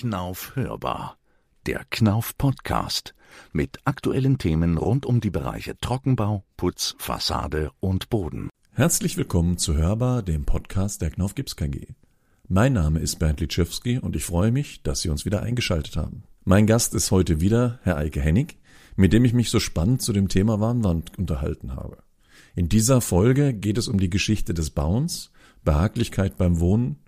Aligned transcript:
Knauf 0.00 0.56
hörbar. 0.56 1.18
Der 1.66 1.84
Knauf 1.90 2.38
Podcast 2.38 3.14
mit 3.52 3.80
aktuellen 3.84 4.38
Themen 4.38 4.78
rund 4.78 5.04
um 5.04 5.20
die 5.20 5.28
Bereiche 5.28 5.76
Trockenbau, 5.76 6.42
Putz, 6.56 6.94
Fassade 6.96 7.70
und 7.80 8.08
Boden. 8.08 8.48
Herzlich 8.70 9.18
willkommen 9.18 9.58
zu 9.58 9.74
Hörbar, 9.76 10.22
dem 10.22 10.46
Podcast 10.46 11.02
der 11.02 11.10
Knauf 11.10 11.34
Gips 11.34 11.54
KG. 11.54 11.88
Mein 12.48 12.72
Name 12.72 13.00
ist 13.00 13.18
Bernd 13.18 13.40
Litschewski 13.40 13.98
und 13.98 14.16
ich 14.16 14.24
freue 14.24 14.52
mich, 14.52 14.82
dass 14.82 15.02
Sie 15.02 15.10
uns 15.10 15.26
wieder 15.26 15.42
eingeschaltet 15.42 15.98
haben. 15.98 16.22
Mein 16.44 16.66
Gast 16.66 16.94
ist 16.94 17.10
heute 17.10 17.42
wieder 17.42 17.78
Herr 17.82 17.98
Eike 17.98 18.22
Hennig, 18.22 18.56
mit 18.96 19.12
dem 19.12 19.26
ich 19.26 19.34
mich 19.34 19.50
so 19.50 19.60
spannend 19.60 20.00
zu 20.00 20.14
dem 20.14 20.28
Thema 20.28 20.60
Warnwand 20.60 21.18
unterhalten 21.18 21.76
habe. 21.76 21.98
In 22.56 22.70
dieser 22.70 23.02
Folge 23.02 23.52
geht 23.52 23.76
es 23.76 23.86
um 23.86 24.00
die 24.00 24.08
Geschichte 24.08 24.54
des 24.54 24.70
Bauens, 24.70 25.30
Behaglichkeit 25.62 26.38
beim 26.38 26.58
Wohnen 26.58 27.00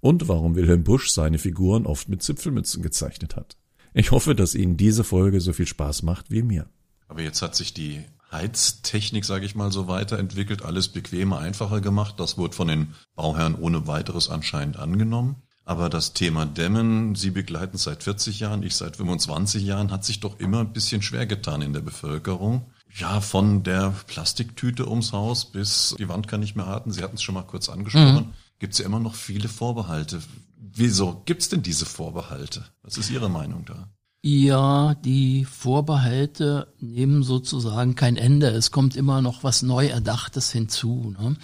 und 0.00 0.28
warum 0.28 0.54
Wilhelm 0.54 0.84
Busch 0.84 1.10
seine 1.10 1.38
Figuren 1.38 1.86
oft 1.86 2.08
mit 2.08 2.22
Zipfelmützen 2.22 2.82
gezeichnet 2.82 3.36
hat. 3.36 3.56
Ich 3.94 4.10
hoffe, 4.10 4.34
dass 4.34 4.54
Ihnen 4.54 4.76
diese 4.76 5.04
Folge 5.04 5.40
so 5.40 5.52
viel 5.52 5.66
Spaß 5.66 6.02
macht 6.02 6.30
wie 6.30 6.42
mir. 6.42 6.66
Aber 7.08 7.22
jetzt 7.22 7.42
hat 7.42 7.54
sich 7.54 7.72
die 7.72 8.04
Heiztechnik, 8.30 9.24
sage 9.24 9.46
ich 9.46 9.54
mal, 9.54 9.72
so 9.72 9.88
weiterentwickelt, 9.88 10.62
alles 10.62 10.88
bequemer, 10.88 11.38
einfacher 11.38 11.80
gemacht. 11.80 12.16
Das 12.18 12.36
wurde 12.36 12.54
von 12.54 12.68
den 12.68 12.94
Bauherren 13.16 13.54
ohne 13.54 13.86
weiteres 13.86 14.28
anscheinend 14.28 14.76
angenommen. 14.76 15.36
Aber 15.64 15.88
das 15.88 16.12
Thema 16.14 16.46
Dämmen, 16.46 17.14
Sie 17.14 17.30
begleiten 17.30 17.76
seit 17.76 18.02
40 18.02 18.40
Jahren, 18.40 18.62
ich 18.62 18.76
seit 18.76 18.96
25 18.96 19.64
Jahren, 19.64 19.90
hat 19.90 20.04
sich 20.04 20.20
doch 20.20 20.38
immer 20.38 20.60
ein 20.60 20.72
bisschen 20.72 21.02
schwer 21.02 21.26
getan 21.26 21.62
in 21.62 21.72
der 21.72 21.80
Bevölkerung. 21.80 22.70
Ja, 22.94 23.20
von 23.20 23.62
der 23.64 23.94
Plastiktüte 24.06 24.88
ums 24.88 25.12
Haus 25.12 25.50
bis 25.50 25.94
die 25.98 26.08
Wand 26.08 26.26
kann 26.26 26.40
nicht 26.40 26.56
mehr 26.56 26.66
atmen. 26.66 26.92
Sie 26.92 27.02
hatten 27.02 27.16
es 27.16 27.22
schon 27.22 27.34
mal 27.34 27.42
kurz 27.42 27.68
angesprochen. 27.68 28.28
Mhm 28.28 28.34
gibt 28.58 28.74
es 28.74 28.78
ja 28.78 28.86
immer 28.86 29.00
noch 29.00 29.14
viele 29.14 29.48
Vorbehalte. 29.48 30.20
Wieso 30.56 31.22
gibt 31.24 31.42
es 31.42 31.48
denn 31.48 31.62
diese 31.62 31.86
Vorbehalte? 31.86 32.64
Was 32.82 32.98
ist 32.98 33.10
Ihre 33.10 33.28
Meinung 33.28 33.64
da? 33.64 33.88
Ja, 34.22 34.94
die 34.94 35.44
Vorbehalte 35.44 36.74
nehmen 36.80 37.22
sozusagen 37.22 37.94
kein 37.94 38.16
Ende. 38.16 38.48
Es 38.48 38.70
kommt 38.70 38.96
immer 38.96 39.22
noch 39.22 39.44
was 39.44 39.62
neu 39.62 39.86
Erdachtes 39.86 40.50
hinzu. 40.50 41.14
Ne? 41.18 41.36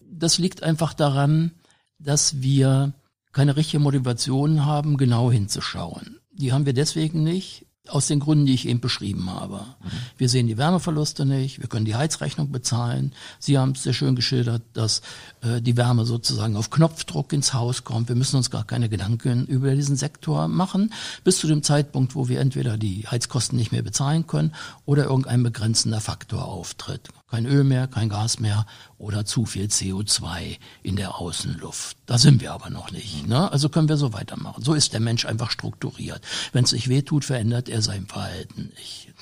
Das 0.00 0.38
liegt 0.38 0.62
einfach 0.62 0.92
daran, 0.92 1.52
dass 1.98 2.42
wir 2.42 2.94
keine 3.32 3.56
richtige 3.56 3.78
Motivation 3.78 4.64
haben, 4.66 4.96
genau 4.96 5.30
hinzuschauen. 5.30 6.18
Die 6.32 6.52
haben 6.52 6.66
wir 6.66 6.72
deswegen 6.72 7.22
nicht, 7.22 7.66
aus 7.88 8.06
den 8.06 8.20
Gründen, 8.20 8.46
die 8.46 8.54
ich 8.54 8.68
eben 8.68 8.80
beschrieben 8.80 9.30
habe. 9.30 9.56
Mhm. 9.56 9.88
Wir 10.18 10.28
sehen 10.28 10.46
die 10.46 10.58
Wärmeverluste 10.58 11.24
nicht, 11.24 11.60
wir 11.60 11.68
können 11.68 11.84
die 11.84 11.96
Heizrechnung 11.96 12.52
bezahlen. 12.52 13.12
Sie 13.38 13.58
haben 13.58 13.72
es 13.72 13.82
sehr 13.82 13.92
schön 13.92 14.14
geschildert, 14.14 14.62
dass 14.74 15.02
äh, 15.42 15.60
die 15.60 15.76
Wärme 15.76 16.04
sozusagen 16.04 16.56
auf 16.56 16.70
Knopfdruck 16.70 17.32
ins 17.32 17.54
Haus 17.54 17.84
kommt. 17.84 18.08
Wir 18.08 18.16
müssen 18.16 18.36
uns 18.36 18.50
gar 18.50 18.64
keine 18.64 18.88
Gedanken 18.88 19.46
über 19.46 19.74
diesen 19.74 19.96
Sektor 19.96 20.48
machen, 20.48 20.92
bis 21.24 21.38
zu 21.38 21.46
dem 21.46 21.62
Zeitpunkt, 21.62 22.14
wo 22.14 22.28
wir 22.28 22.40
entweder 22.40 22.76
die 22.76 23.06
Heizkosten 23.08 23.58
nicht 23.58 23.72
mehr 23.72 23.82
bezahlen 23.82 24.26
können 24.26 24.54
oder 24.84 25.04
irgendein 25.04 25.42
begrenzender 25.42 26.00
Faktor 26.00 26.44
auftritt. 26.44 27.08
Kein 27.30 27.46
Öl 27.46 27.62
mehr, 27.62 27.86
kein 27.86 28.08
Gas 28.08 28.40
mehr 28.40 28.66
oder 28.98 29.24
zu 29.24 29.46
viel 29.46 29.66
CO2 29.66 30.58
in 30.82 30.96
der 30.96 31.16
Außenluft. 31.16 31.96
Da 32.06 32.18
sind 32.18 32.40
wir 32.40 32.52
aber 32.52 32.70
noch 32.70 32.90
nicht. 32.90 33.26
Ne? 33.28 33.50
Also 33.52 33.68
können 33.68 33.88
wir 33.88 33.96
so 33.96 34.12
weitermachen. 34.12 34.64
So 34.64 34.74
ist 34.74 34.92
der 34.92 35.00
Mensch 35.00 35.26
einfach 35.26 35.50
strukturiert. 35.50 36.20
Wenn 36.52 36.64
es 36.64 36.70
sich 36.70 36.88
wehtut, 36.88 37.24
verändert 37.24 37.68
er 37.68 37.82
sein 37.82 38.06
Verhalten 38.06 38.72
nicht. 38.76 39.12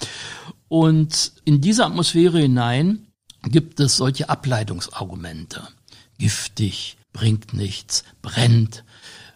Und 0.69 1.33
in 1.45 1.61
diese 1.61 1.85
Atmosphäre 1.85 2.41
hinein 2.41 3.07
gibt 3.43 3.79
es 3.79 3.97
solche 3.97 4.29
Ableitungsargumente. 4.29 5.69
Giftig, 6.19 6.97
bringt 7.13 7.53
nichts, 7.53 8.05
brennt, 8.23 8.85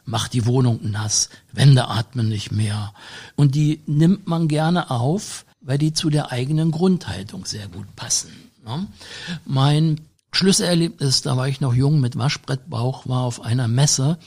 macht 0.04 0.32
die 0.32 0.46
Wohnung 0.46 0.90
nass, 0.90 1.28
Wände 1.52 1.88
atmen 1.88 2.28
nicht 2.28 2.52
mehr. 2.52 2.92
Und 3.36 3.54
die 3.54 3.80
nimmt 3.86 4.26
man 4.26 4.48
gerne 4.48 4.90
auf, 4.90 5.44
weil 5.60 5.78
die 5.78 5.92
zu 5.92 6.10
der 6.10 6.32
eigenen 6.32 6.70
Grundhaltung 6.70 7.44
sehr 7.44 7.68
gut 7.68 7.94
passen. 7.96 8.32
Ne? 8.64 8.86
Mein 9.44 10.00
Schlüsselerlebnis, 10.32 11.22
da 11.22 11.36
war 11.36 11.48
ich 11.48 11.60
noch 11.60 11.74
jung 11.74 12.00
mit 12.00 12.16
Waschbrettbauch, 12.16 13.06
war 13.06 13.22
auf 13.22 13.42
einer 13.42 13.68
Messe 13.68 14.18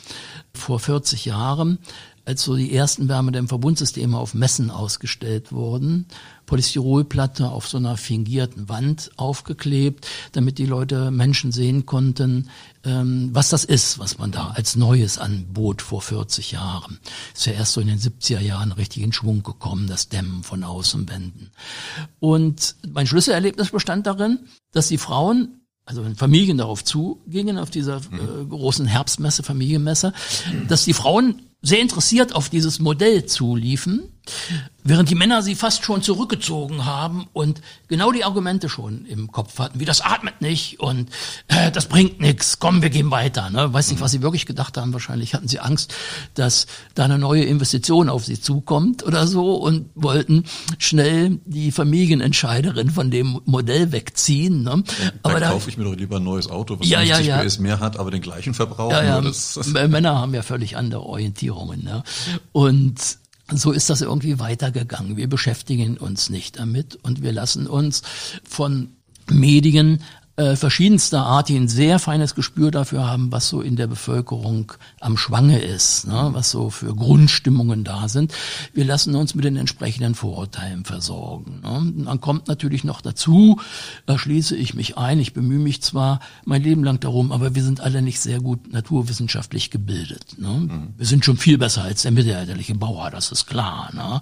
vor 0.53 0.79
40 0.79 1.25
Jahren, 1.25 1.79
als 2.25 2.43
so 2.43 2.55
die 2.55 2.73
ersten 2.73 3.09
Wärmedämmverbundsysteme 3.09 4.17
auf 4.17 4.33
Messen 4.33 4.69
ausgestellt 4.71 5.51
wurden. 5.51 6.05
Polystyrolplatte 6.45 7.49
auf 7.49 7.67
so 7.67 7.77
einer 7.77 7.97
fingierten 7.97 8.69
Wand 8.69 9.11
aufgeklebt, 9.17 10.07
damit 10.31 10.57
die 10.57 10.65
Leute 10.65 11.11
Menschen 11.11 11.51
sehen 11.51 11.85
konnten, 11.85 12.49
ähm, 12.83 13.29
was 13.33 13.49
das 13.49 13.65
ist, 13.65 13.99
was 13.99 14.17
man 14.17 14.31
da 14.31 14.49
als 14.49 14.75
Neues 14.75 15.17
anbot 15.17 15.81
vor 15.81 16.01
40 16.01 16.51
Jahren. 16.51 16.99
Ist 17.33 17.45
ja 17.45 17.53
erst 17.53 17.73
so 17.73 17.81
in 17.81 17.87
den 17.87 17.99
70er 17.99 18.39
Jahren 18.39 18.71
richtig 18.71 19.03
in 19.03 19.13
Schwung 19.13 19.43
gekommen, 19.43 19.87
das 19.87 20.09
Dämmen 20.09 20.43
von 20.43 20.63
Außenwänden. 20.63 21.51
Und 22.19 22.75
mein 22.87 23.07
Schlüsselerlebnis 23.07 23.71
bestand 23.71 24.07
darin, 24.07 24.39
dass 24.71 24.87
die 24.87 24.97
Frauen 24.97 25.61
also 25.87 26.03
wenn 26.03 26.15
Familien 26.15 26.57
darauf 26.57 26.83
zugingen, 26.83 27.59
auf 27.59 27.69
dieser 27.69 27.97
äh, 27.97 28.45
großen 28.49 28.87
Herbstmesse, 28.87 29.43
Familienmesse, 29.43 30.13
dass 30.67 30.83
die 30.83 30.93
Frauen 30.93 31.43
sehr 31.61 31.79
interessiert 31.79 32.35
auf 32.35 32.49
dieses 32.49 32.79
Modell 32.79 33.25
zuliefen 33.25 34.15
Während 34.87 35.09
die 35.09 35.15
Männer 35.15 35.41
sie 35.41 35.55
fast 35.55 35.83
schon 35.83 36.03
zurückgezogen 36.03 36.85
haben 36.85 37.27
und 37.33 37.61
genau 37.87 38.11
die 38.11 38.23
Argumente 38.23 38.69
schon 38.69 39.05
im 39.05 39.31
Kopf 39.31 39.57
hatten, 39.57 39.79
wie 39.79 39.85
das 39.85 40.01
atmet 40.01 40.41
nicht 40.41 40.79
und 40.79 41.09
äh, 41.47 41.71
das 41.71 41.87
bringt 41.87 42.21
nichts, 42.21 42.59
komm, 42.59 42.83
wir 42.83 42.91
gehen 42.91 43.09
weiter. 43.09 43.49
Ne? 43.49 43.73
Weiß 43.73 43.89
nicht, 43.89 43.99
was 43.99 44.11
sie 44.11 44.21
wirklich 44.21 44.45
gedacht 44.45 44.77
haben. 44.77 44.93
Wahrscheinlich 44.93 45.33
hatten 45.33 45.47
sie 45.47 45.59
Angst, 45.59 45.95
dass 46.35 46.67
da 46.93 47.05
eine 47.05 47.17
neue 47.17 47.43
Investition 47.45 48.09
auf 48.09 48.25
sie 48.25 48.39
zukommt 48.39 49.03
oder 49.03 49.25
so 49.25 49.55
und 49.55 49.89
wollten 49.95 50.43
schnell 50.77 51.39
die 51.45 51.71
Familienentscheiderin 51.71 52.91
von 52.91 53.09
dem 53.09 53.41
Modell 53.45 53.91
wegziehen. 53.91 54.61
Ne? 54.61 54.83
Ja, 55.03 55.11
aber 55.23 55.39
da 55.39 55.49
kaufe 55.49 55.67
ich 55.67 55.77
mir 55.77 55.85
doch 55.85 55.95
lieber 55.95 56.17
ein 56.17 56.23
neues 56.23 56.47
Auto, 56.47 56.79
was 56.79 56.87
ja, 56.87 56.99
50 56.99 57.25
ja, 57.25 57.37
ja. 57.37 57.43
PS 57.43 57.57
mehr 57.57 57.79
hat, 57.79 57.97
aber 57.97 58.11
den 58.11 58.21
gleichen 58.21 58.53
Verbrauch. 58.53 58.91
Ja, 58.91 59.19
ja. 59.19 59.87
Männer 59.87 60.19
haben 60.19 60.35
ja 60.35 60.43
völlig 60.43 60.77
andere 60.77 61.01
Orientierungen. 61.51 61.83
Ne? 61.83 62.03
Und 62.51 63.17
so 63.51 63.71
ist 63.71 63.89
das 63.89 64.01
irgendwie 64.01 64.39
weitergegangen. 64.39 65.17
Wir 65.17 65.29
beschäftigen 65.29 65.97
uns 65.97 66.29
nicht 66.29 66.59
damit 66.59 66.97
und 67.03 67.21
wir 67.21 67.31
lassen 67.31 67.67
uns 67.67 68.01
von 68.43 68.89
Medien 69.29 70.01
äh, 70.37 70.57
verschiedenster 70.57 71.25
Art, 71.25 71.47
die 71.47 71.55
ein 71.55 71.69
sehr 71.69 71.97
feines 71.97 72.35
Gespür 72.35 72.69
dafür 72.69 73.07
haben, 73.07 73.31
was 73.31 73.47
so 73.47 73.61
in 73.61 73.77
der 73.77 73.87
Bevölkerung 73.87 74.73
am 74.99 75.15
Schwange 75.15 75.59
ist, 75.59 76.07
ne, 76.07 76.29
was 76.33 76.51
so 76.51 76.69
für 76.69 76.93
Grundstimmungen 76.93 77.85
da 77.85 78.09
sind. 78.09 78.33
Wir 78.73 78.83
lassen 78.83 79.15
uns 79.15 79.33
mit 79.35 79.45
den 79.45 79.55
entsprechenden 79.55 80.13
Vorurteilen 80.13 80.83
versorgen. 80.83 81.61
Ne. 81.63 82.05
dann 82.05 82.19
kommt 82.19 82.49
natürlich 82.49 82.83
noch 82.83 82.99
dazu, 82.99 83.61
da 84.05 84.17
schließe 84.17 84.57
ich 84.57 84.73
mich 84.73 84.97
ein, 84.97 85.19
ich 85.19 85.33
bemühe 85.33 85.59
mich 85.59 85.81
zwar 85.81 86.19
mein 86.43 86.61
Leben 86.61 86.83
lang 86.83 86.99
darum, 86.99 87.31
aber 87.31 87.55
wir 87.55 87.63
sind 87.63 87.79
alle 87.79 88.01
nicht 88.01 88.19
sehr 88.19 88.41
gut 88.41 88.73
naturwissenschaftlich 88.73 89.71
gebildet. 89.71 90.35
Ne. 90.37 90.49
Mhm. 90.49 90.93
Wir 90.97 91.05
sind 91.05 91.23
schon 91.23 91.37
viel 91.37 91.57
besser 91.57 91.83
als 91.83 92.01
der 92.01 92.11
mittelalterliche 92.11 92.75
Bauer, 92.75 93.09
das 93.09 93.31
ist 93.31 93.45
klar. 93.45 93.89
Ne. 93.93 93.99
Ja. 93.99 94.21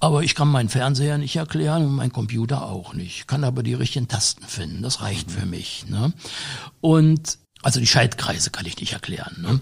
Aber 0.00 0.22
ich 0.22 0.34
kann 0.34 0.48
meinen 0.48 0.68
Fernseher 0.68 1.16
nicht 1.16 1.36
erklären 1.36 1.86
und 1.86 1.94
meinen 1.94 2.12
Computer 2.12 2.66
auch 2.66 2.92
nicht. 2.92 3.20
Ich 3.20 3.26
kann 3.26 3.42
aber 3.42 3.62
die 3.62 3.74
richtigen 3.74 4.08
Tasten 4.08 4.44
finden, 4.44 4.82
das 4.82 5.00
reicht 5.00 5.28
mhm. 5.28 5.32
für 5.32 5.45
mich. 5.46 5.86
Ne? 5.88 6.12
Und 6.80 7.38
also 7.62 7.80
die 7.80 7.86
Schaltkreise 7.86 8.50
kann 8.50 8.66
ich 8.66 8.78
nicht 8.78 8.92
erklären. 8.92 9.38
Ne? 9.40 9.60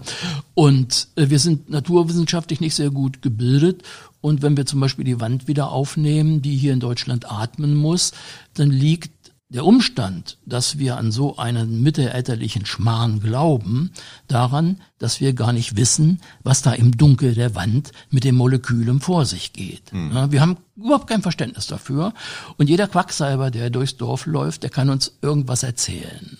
Und 0.53 1.07
äh, 1.15 1.29
wir 1.29 1.39
sind 1.39 1.69
naturwissenschaftlich 1.69 2.59
nicht 2.59 2.75
sehr 2.75 2.91
gut 2.91 3.21
gebildet. 3.21 3.83
Und 4.21 4.41
wenn 4.41 4.57
wir 4.57 4.65
zum 4.65 4.79
Beispiel 4.79 5.05
die 5.05 5.19
Wand 5.19 5.47
wieder 5.47 5.71
aufnehmen, 5.71 6.41
die 6.41 6.55
hier 6.55 6.73
in 6.73 6.79
Deutschland 6.79 7.31
atmen 7.31 7.75
muss, 7.75 8.11
dann 8.53 8.69
liegt 8.69 9.11
der 9.49 9.65
Umstand, 9.65 10.39
dass 10.45 10.79
wir 10.79 10.97
an 10.97 11.11
so 11.11 11.37
einen 11.37 11.81
mittelalterlichen 11.81 12.65
Schmarrn 12.65 13.19
glauben, 13.19 13.91
daran, 14.27 14.81
dass 14.97 15.21
wir 15.21 15.33
gar 15.33 15.53
nicht 15.53 15.77
wissen, 15.77 16.19
was 16.43 16.63
da 16.63 16.73
im 16.73 16.97
Dunkel 16.97 17.35
der 17.35 17.53
Wand 17.53 17.91
mit 18.09 18.23
den 18.23 18.35
Molekülen 18.35 18.99
vor 19.01 19.25
sich 19.25 19.53
geht. 19.53 19.93
Mhm. 19.93 20.31
wir 20.31 20.41
haben 20.41 20.57
überhaupt 20.75 21.07
kein 21.07 21.21
Verständnis 21.21 21.67
dafür. 21.67 22.13
Und 22.57 22.69
jeder 22.69 22.87
Quacksalber, 22.87 23.51
der 23.51 23.69
durchs 23.69 23.97
Dorf 23.97 24.25
läuft, 24.25 24.63
der 24.63 24.71
kann 24.71 24.89
uns 24.89 25.15
irgendwas 25.21 25.61
erzählen. 25.61 26.37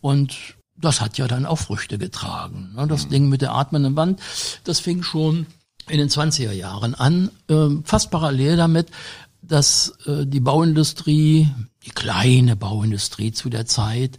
Und 0.00 0.36
das 0.80 1.00
hat 1.00 1.18
ja 1.18 1.28
dann 1.28 1.44
auch 1.44 1.58
Früchte 1.58 1.98
getragen. 1.98 2.74
Das 2.88 3.06
mhm. 3.06 3.10
Ding 3.10 3.28
mit 3.28 3.42
der 3.42 3.54
atmenden 3.54 3.96
Wand, 3.96 4.20
das 4.64 4.80
fing 4.80 5.02
schon 5.02 5.46
in 5.88 5.98
den 5.98 6.08
20er 6.08 6.52
Jahren 6.52 6.94
an, 6.94 7.30
ähm, 7.48 7.82
fast 7.84 8.10
parallel 8.10 8.56
damit, 8.56 8.88
dass 9.42 9.92
äh, 10.06 10.26
die 10.26 10.40
Bauindustrie, 10.40 11.48
die 11.84 11.90
kleine 11.90 12.56
Bauindustrie 12.56 13.32
zu 13.32 13.48
der 13.48 13.66
Zeit, 13.66 14.18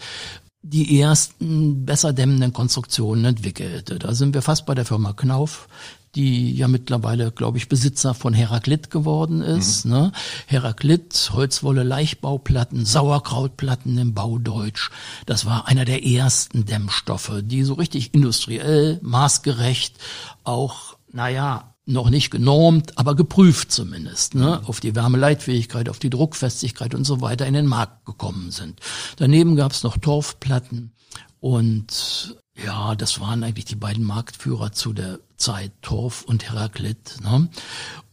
die 0.62 1.00
ersten 1.00 1.86
besser 1.86 2.14
dämmenden 2.14 2.54
Konstruktionen 2.54 3.26
entwickelte. 3.26 3.98
Da 3.98 4.14
sind 4.14 4.34
wir 4.34 4.42
fast 4.42 4.66
bei 4.66 4.76
der 4.76 4.86
Firma 4.86 5.14
Knauf, 5.14 5.70
die 6.16 6.54
ja 6.56 6.68
mittlerweile, 6.68 7.32
glaube 7.32 7.58
ich, 7.58 7.70
Besitzer 7.70 8.14
von 8.14 8.34
Heraklit 8.34 8.90
geworden 8.90 9.42
ist. 9.42 9.86
Mhm. 9.86 9.92
Ne? 9.92 10.12
Heraklit, 10.48 11.32
Holzwolle, 11.34 11.84
Leichtbauplatten, 11.84 12.86
Sauerkrautplatten 12.86 13.98
im 13.98 14.14
Baudeutsch. 14.14 14.90
Das 15.26 15.46
war 15.46 15.68
einer 15.68 15.86
der 15.86 16.06
ersten 16.06 16.66
Dämmstoffe, 16.66 17.32
die 17.42 17.64
so 17.64 17.76
richtig 17.76 18.14
industriell, 18.14 19.00
maßgerecht 19.02 19.98
auch 20.44 20.98
naja, 21.12 21.76
noch 21.90 22.10
nicht 22.10 22.30
genormt, 22.30 22.98
aber 22.98 23.16
geprüft 23.16 23.72
zumindest, 23.72 24.36
ne, 24.36 24.62
auf 24.66 24.80
die 24.80 24.96
Wärmeleitfähigkeit, 24.96 25.90
auf 25.90 26.00
die 26.00 26.10
Druckfestigkeit 26.10 26.94
und 26.94 27.04
so 27.04 27.22
weiter 27.22 27.46
in 27.48 27.54
den 27.54 27.66
Markt 27.66 28.06
gekommen 28.06 28.52
sind. 28.52 28.80
Daneben 29.18 29.56
gab 29.56 29.72
es 29.72 29.84
noch 29.84 29.98
Torfplatten 29.98 30.92
und 31.40 32.38
ja, 32.64 32.96
das 32.96 33.20
waren 33.20 33.44
eigentlich 33.44 33.66
die 33.66 33.76
beiden 33.76 34.04
Marktführer 34.04 34.72
zu 34.72 34.94
der 34.94 35.20
Zeit, 35.38 35.72
Torf 35.82 36.24
und 36.24 36.50
Heraklit. 36.50 37.18
Ne? 37.24 37.48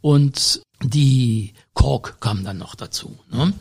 Und 0.07 0.61
die 0.85 1.53
Kork 1.75 2.21
kam 2.21 2.45
dann 2.45 2.59
noch 2.59 2.77
dazu. 2.77 3.19
Ne? 3.33 3.53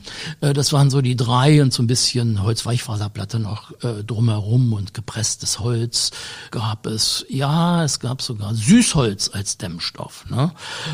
Äh, 0.42 0.53
das 0.53 0.74
waren 0.74 0.92
so 0.92 1.01
die 1.01 1.15
drei 1.15 1.59
und 1.63 1.74
so 1.74 1.81
ein 1.81 1.88
bisschen 1.88 2.44
Holzweichfaserplatte 2.44 3.39
noch 3.39 3.71
äh, 3.81 4.03
drumherum 4.03 4.71
und 4.74 4.94
gepresstes 4.94 5.59
Holz 5.59 6.12
gab 6.51 6.86
es. 6.86 7.25
Ja, 7.27 7.83
es 7.83 8.00
gab 8.00 8.21
sogar 8.21 8.53
Süßholz 8.53 9.31
als 9.33 9.57
Dämmstoff. 9.57 10.30
Ne? 10.30 10.51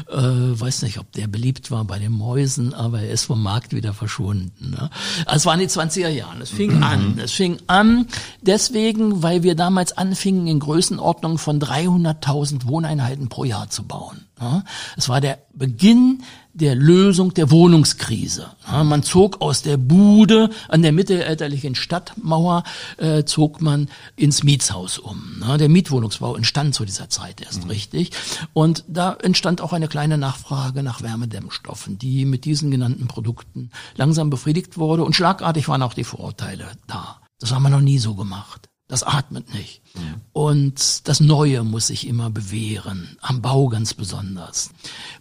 Äh, 0.09 0.17
weiß 0.17 0.83
nicht, 0.83 0.99
ob 0.99 1.11
der 1.11 1.27
beliebt 1.27 1.69
war 1.69 1.83
bei 1.83 1.99
den 1.99 2.13
Mäusen, 2.13 2.73
aber 2.73 3.01
er 3.01 3.11
ist 3.11 3.25
vom 3.25 3.43
Markt 3.43 3.73
wieder 3.73 3.93
verschwunden. 3.93 4.69
Ne? 4.71 4.89
Also 5.25 5.35
es 5.35 5.45
waren 5.47 5.59
die 5.59 5.67
20er 5.67 6.07
Jahren. 6.07 6.41
Es 6.41 6.49
fing 6.49 6.77
mhm. 6.77 6.83
an. 6.83 7.19
Es 7.19 7.33
fing 7.33 7.57
an 7.67 8.07
deswegen, 8.39 9.21
weil 9.21 9.43
wir 9.43 9.55
damals 9.55 9.91
anfingen, 9.97 10.47
in 10.47 10.61
Größenordnung 10.61 11.39
von 11.39 11.59
300.000 11.59 12.67
Wohneinheiten 12.67 13.27
pro 13.27 13.43
Jahr 13.43 13.69
zu 13.69 13.83
bauen. 13.83 14.27
Es 14.97 15.09
war 15.09 15.21
der 15.21 15.39
Beginn 15.53 16.23
der 16.53 16.75
Lösung 16.75 17.33
der 17.33 17.49
Wohnungskrise. 17.51 18.47
Man 18.67 19.03
zog 19.03 19.41
aus 19.41 19.61
der 19.61 19.77
Bude 19.77 20.49
an 20.67 20.81
der 20.81 20.91
mittelalterlichen 20.91 21.75
Stadtmauer, 21.75 22.63
äh, 22.97 23.23
zog 23.23 23.61
man 23.61 23.89
ins 24.15 24.43
Mietshaus 24.43 24.97
um. 24.97 25.43
Der 25.59 25.69
Mietwohnungsbau 25.69 26.35
entstand 26.35 26.75
zu 26.75 26.85
dieser 26.85 27.09
Zeit 27.09 27.41
erst 27.41 27.63
mhm. 27.63 27.69
richtig. 27.69 28.11
Und 28.53 28.83
da 28.87 29.13
entstand 29.13 29.61
auch 29.61 29.73
eine 29.73 29.87
kleine 29.87 30.17
Nachfrage 30.17 30.83
nach 30.83 31.01
Wärmedämmstoffen, 31.01 31.97
die 31.97 32.25
mit 32.25 32.45
diesen 32.45 32.71
genannten 32.71 33.07
Produkten 33.07 33.71
langsam 33.95 34.29
befriedigt 34.29 34.77
wurde. 34.77 35.03
Und 35.03 35.15
schlagartig 35.15 35.67
waren 35.67 35.83
auch 35.83 35.93
die 35.93 36.03
Vorurteile 36.03 36.65
da. 36.87 37.21
Das 37.39 37.53
haben 37.53 37.63
wir 37.63 37.69
noch 37.69 37.81
nie 37.81 37.97
so 37.97 38.15
gemacht. 38.15 38.70
Das 38.91 39.03
atmet 39.03 39.53
nicht. 39.53 39.81
Mhm. 39.95 40.15
Und 40.33 41.07
das 41.07 41.21
Neue 41.21 41.63
muss 41.63 41.87
sich 41.87 42.05
immer 42.05 42.29
bewähren, 42.29 43.17
am 43.21 43.41
Bau 43.41 43.69
ganz 43.69 43.93
besonders. 43.93 44.71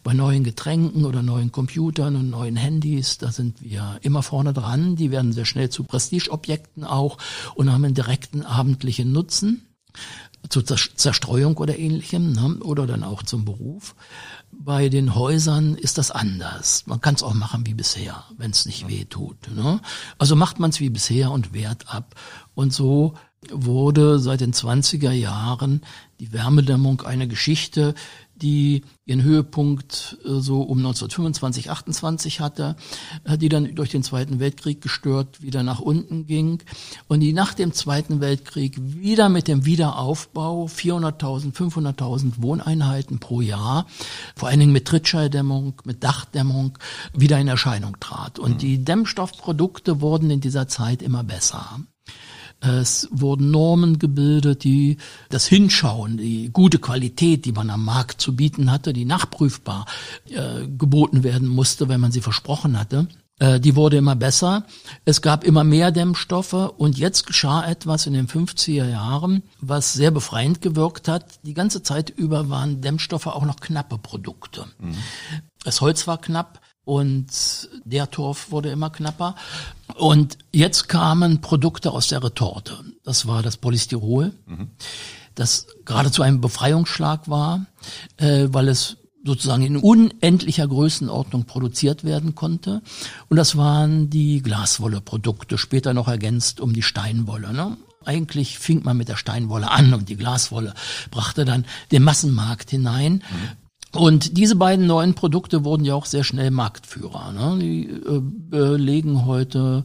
Bei 0.02 0.12
neuen 0.12 0.43
Getränken 0.43 1.05
oder 1.05 1.22
neuen 1.22 1.52
Computern 1.52 2.17
und 2.17 2.31
neuen 2.31 2.56
Handys, 2.56 3.19
da 3.19 3.31
sind 3.31 3.62
wir 3.62 4.00
immer 4.02 4.25
vorne 4.25 4.52
dran. 4.52 4.96
Die 4.96 5.12
werden 5.12 5.32
sehr 5.32 5.44
schnell 5.44 5.70
zu 5.70 5.84
Prestigeobjekten 5.84 6.82
auch 6.82 7.17
und 7.55 7.70
haben 7.70 7.84
einen 7.84 7.94
direkten 7.94 8.43
abendlichen 8.43 9.12
Nutzen 9.12 9.69
zur 10.49 10.64
Zerstreuung 10.64 11.56
oder 11.58 11.78
ähnlichem 11.78 12.32
ne? 12.32 12.56
oder 12.64 12.88
dann 12.88 13.05
auch 13.05 13.23
zum 13.23 13.44
Beruf. 13.44 13.94
Bei 14.50 14.88
den 14.88 15.14
Häusern 15.14 15.76
ist 15.76 15.96
das 15.96 16.11
anders. 16.11 16.84
Man 16.87 17.00
kann 17.00 17.14
es 17.14 17.23
auch 17.23 17.34
machen 17.34 17.66
wie 17.66 17.75
bisher, 17.75 18.25
wenn 18.37 18.50
es 18.50 18.66
nicht 18.66 18.88
weh 18.88 19.05
tut. 19.05 19.37
Ne? 19.55 19.81
Also 20.19 20.34
macht 20.34 20.58
man 20.58 20.70
es 20.70 20.81
wie 20.81 20.90
bisher 20.90 21.31
und 21.31 21.52
wehrt 21.52 21.94
ab. 21.94 22.16
Und 22.55 22.73
so 22.73 23.14
wurde 23.50 24.19
seit 24.19 24.40
den 24.40 24.52
20er 24.52 25.12
Jahren 25.12 25.81
die 26.20 26.32
Wärmedämmung 26.32 27.00
eine 27.02 27.26
Geschichte, 27.26 27.94
die 28.37 28.82
ihren 29.04 29.22
Höhepunkt 29.22 30.19
äh, 30.25 30.40
so 30.40 30.62
um 30.62 30.78
1925, 30.78 31.70
28 31.70 32.40
hatte, 32.40 32.76
äh, 33.25 33.37
die 33.38 33.48
dann 33.48 33.75
durch 33.75 33.90
den 33.90 34.02
Zweiten 34.02 34.40
Weltkrieg 34.40 34.81
gestört 34.81 35.42
wieder 35.42 35.62
nach 35.62 35.81
unten 35.81 36.26
ging 36.26 36.62
und 37.08 37.20
die 37.20 37.32
nach 37.32 37.54
dem 37.54 37.72
Zweiten 37.72 38.20
Weltkrieg 38.20 38.76
wieder 38.81 39.28
mit 39.28 39.48
dem 39.48 39.64
Wiederaufbau 39.64 40.66
400.000, 40.66 41.54
500.000 41.54 42.42
Wohneinheiten 42.42 43.19
pro 43.19 43.40
Jahr, 43.40 43.87
vor 44.37 44.48
allen 44.48 44.60
Dingen 44.60 44.72
mit 44.72 44.87
Trittschalldämmung, 44.87 45.81
mit 45.84 46.02
Dachdämmung, 46.04 46.78
wieder 47.14 47.38
in 47.38 47.48
Erscheinung 47.48 47.98
trat. 48.00 48.38
Und 48.38 48.54
mhm. 48.54 48.58
die 48.58 48.84
Dämmstoffprodukte 48.84 50.00
wurden 50.00 50.31
in 50.31 50.40
dieser 50.40 50.69
Zeit 50.69 51.02
immer 51.02 51.25
besser. 51.25 51.81
Es 52.60 53.08
wurden 53.10 53.50
Normen 53.50 53.98
gebildet, 53.98 54.64
die 54.64 54.98
das 55.30 55.46
Hinschauen, 55.46 56.18
die 56.18 56.50
gute 56.52 56.78
Qualität, 56.78 57.46
die 57.46 57.52
man 57.52 57.70
am 57.70 57.84
Markt 57.84 58.20
zu 58.20 58.36
bieten 58.36 58.70
hatte, 58.70 58.92
die 58.92 59.06
nachprüfbar 59.06 59.86
äh, 60.28 60.66
geboten 60.66 61.22
werden 61.22 61.48
musste, 61.48 61.88
wenn 61.88 62.00
man 62.00 62.12
sie 62.12 62.20
versprochen 62.20 62.78
hatte. 62.78 63.08
Äh, 63.40 63.58
die 63.58 63.74
wurde 63.74 63.96
immer 63.96 64.14
besser. 64.14 64.66
Es 65.04 65.22
gab 65.22 65.42
immer 65.42 65.64
mehr 65.64 65.90
Dämmstoffe 65.90 66.52
und 66.52 66.98
jetzt 66.98 67.26
geschah 67.26 67.66
etwas 67.66 68.06
in 68.06 68.12
den 68.12 68.28
50er 68.28 68.88
Jahren, 68.88 69.42
was 69.60 69.94
sehr 69.94 70.10
befreiend 70.10 70.60
gewirkt 70.60 71.08
hat. 71.08 71.40
Die 71.44 71.54
ganze 71.54 71.82
Zeit 71.82 72.10
über 72.10 72.50
waren 72.50 72.82
Dämmstoffe 72.82 73.26
auch 73.26 73.44
noch 73.44 73.56
knappe 73.56 73.98
Produkte. 73.98 74.66
Mhm. 74.78 74.94
Das 75.64 75.80
Holz 75.80 76.06
war 76.06 76.18
knapp, 76.18 76.60
und 76.90 77.69
der 77.84 78.10
Torf 78.10 78.50
wurde 78.50 78.70
immer 78.70 78.90
knapper. 78.90 79.37
Und 79.94 80.38
jetzt 80.52 80.88
kamen 80.88 81.40
Produkte 81.40 81.92
aus 81.92 82.08
der 82.08 82.25
Retorte. 82.25 82.81
Das 83.04 83.28
war 83.28 83.44
das 83.44 83.58
Polystyrol, 83.58 84.32
mhm. 84.46 84.70
das 85.37 85.69
geradezu 85.84 86.22
ein 86.22 86.40
Befreiungsschlag 86.40 87.28
war, 87.28 87.66
äh, 88.16 88.48
weil 88.50 88.66
es 88.66 88.96
sozusagen 89.25 89.62
in 89.62 89.76
unendlicher 89.76 90.66
Größenordnung 90.66 91.44
produziert 91.44 92.02
werden 92.02 92.34
konnte. 92.34 92.82
Und 93.28 93.37
das 93.37 93.56
waren 93.56 94.10
die 94.10 94.42
Glaswolle-Produkte, 94.42 95.58
später 95.58 95.94
noch 95.94 96.08
ergänzt 96.08 96.60
um 96.60 96.72
die 96.72 96.82
Steinwolle. 96.82 97.52
Ne? 97.52 97.76
Eigentlich 98.04 98.58
fing 98.58 98.82
man 98.82 98.96
mit 98.96 99.08
der 99.08 99.16
Steinwolle 99.16 99.70
an 99.70 99.94
und 99.94 100.08
die 100.08 100.16
Glaswolle 100.16 100.75
brachte 101.12 101.44
dann 101.44 101.66
den 101.92 102.02
Massenmarkt 102.02 102.70
hinein. 102.70 103.22
Mhm. 103.31 103.59
Und 103.92 104.37
diese 104.37 104.54
beiden 104.54 104.87
neuen 104.87 105.14
Produkte 105.14 105.64
wurden 105.64 105.84
ja 105.84 105.94
auch 105.94 106.06
sehr 106.06 106.22
schnell 106.22 106.50
Marktführer. 106.50 107.32
Ne? 107.32 107.58
Die 107.60 107.88
äh, 107.88 108.20
belegen 108.20 109.26
heute 109.26 109.84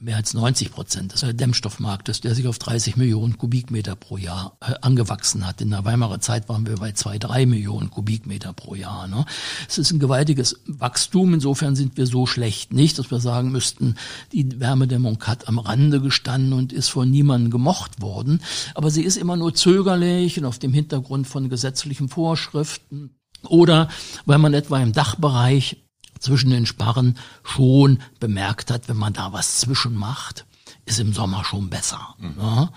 mehr 0.00 0.16
als 0.16 0.32
90 0.32 0.72
Prozent 0.72 1.12
des 1.12 1.36
Dämmstoffmarktes, 1.36 2.22
der 2.22 2.34
sich 2.34 2.48
auf 2.48 2.58
30 2.58 2.96
Millionen 2.96 3.36
Kubikmeter 3.36 3.96
pro 3.96 4.16
Jahr 4.16 4.56
äh, 4.60 4.72
angewachsen 4.80 5.46
hat. 5.46 5.60
In 5.60 5.70
der 5.70 5.84
Weimarer 5.84 6.20
Zeit 6.20 6.48
waren 6.48 6.66
wir 6.66 6.76
bei 6.76 6.92
zwei, 6.92 7.18
drei 7.18 7.44
Millionen 7.44 7.90
Kubikmeter 7.90 8.52
pro 8.52 8.74
Jahr. 8.74 9.08
Ne? 9.08 9.26
Es 9.68 9.78
ist 9.78 9.90
ein 9.90 9.98
gewaltiges 9.98 10.60
Wachstum. 10.66 11.34
Insofern 11.34 11.76
sind 11.76 11.96
wir 11.96 12.06
so 12.06 12.26
schlecht 12.26 12.72
nicht, 12.72 12.98
dass 12.98 13.10
wir 13.10 13.20
sagen 13.20 13.52
müssten, 13.52 13.96
die 14.32 14.58
Wärmedämmung 14.58 15.22
hat 15.24 15.48
am 15.48 15.58
Rande 15.58 16.00
gestanden 16.00 16.54
und 16.54 16.72
ist 16.72 16.88
von 16.88 17.10
niemandem 17.10 17.50
gemocht 17.50 18.00
worden. 18.00 18.40
Aber 18.74 18.90
sie 18.90 19.02
ist 19.02 19.18
immer 19.18 19.36
nur 19.36 19.54
zögerlich 19.54 20.38
und 20.38 20.46
auf 20.46 20.58
dem 20.58 20.72
Hintergrund 20.72 21.26
von 21.26 21.50
gesetzlichen 21.50 22.08
Vorschriften 22.08 23.10
oder 23.46 23.88
weil 24.26 24.38
man 24.38 24.54
etwa 24.54 24.78
im 24.80 24.92
Dachbereich 24.92 25.78
zwischen 26.18 26.50
den 26.50 26.66
Sparren 26.66 27.16
schon 27.42 28.00
bemerkt 28.20 28.70
hat, 28.70 28.88
wenn 28.88 28.96
man 28.96 29.12
da 29.12 29.32
was 29.32 29.58
zwischen 29.58 29.94
macht, 29.94 30.44
ist 30.84 31.00
im 31.00 31.12
Sommer 31.12 31.44
schon 31.44 31.70
besser. 31.70 32.14
Mhm. 32.18 32.34
Ja? 32.38 32.72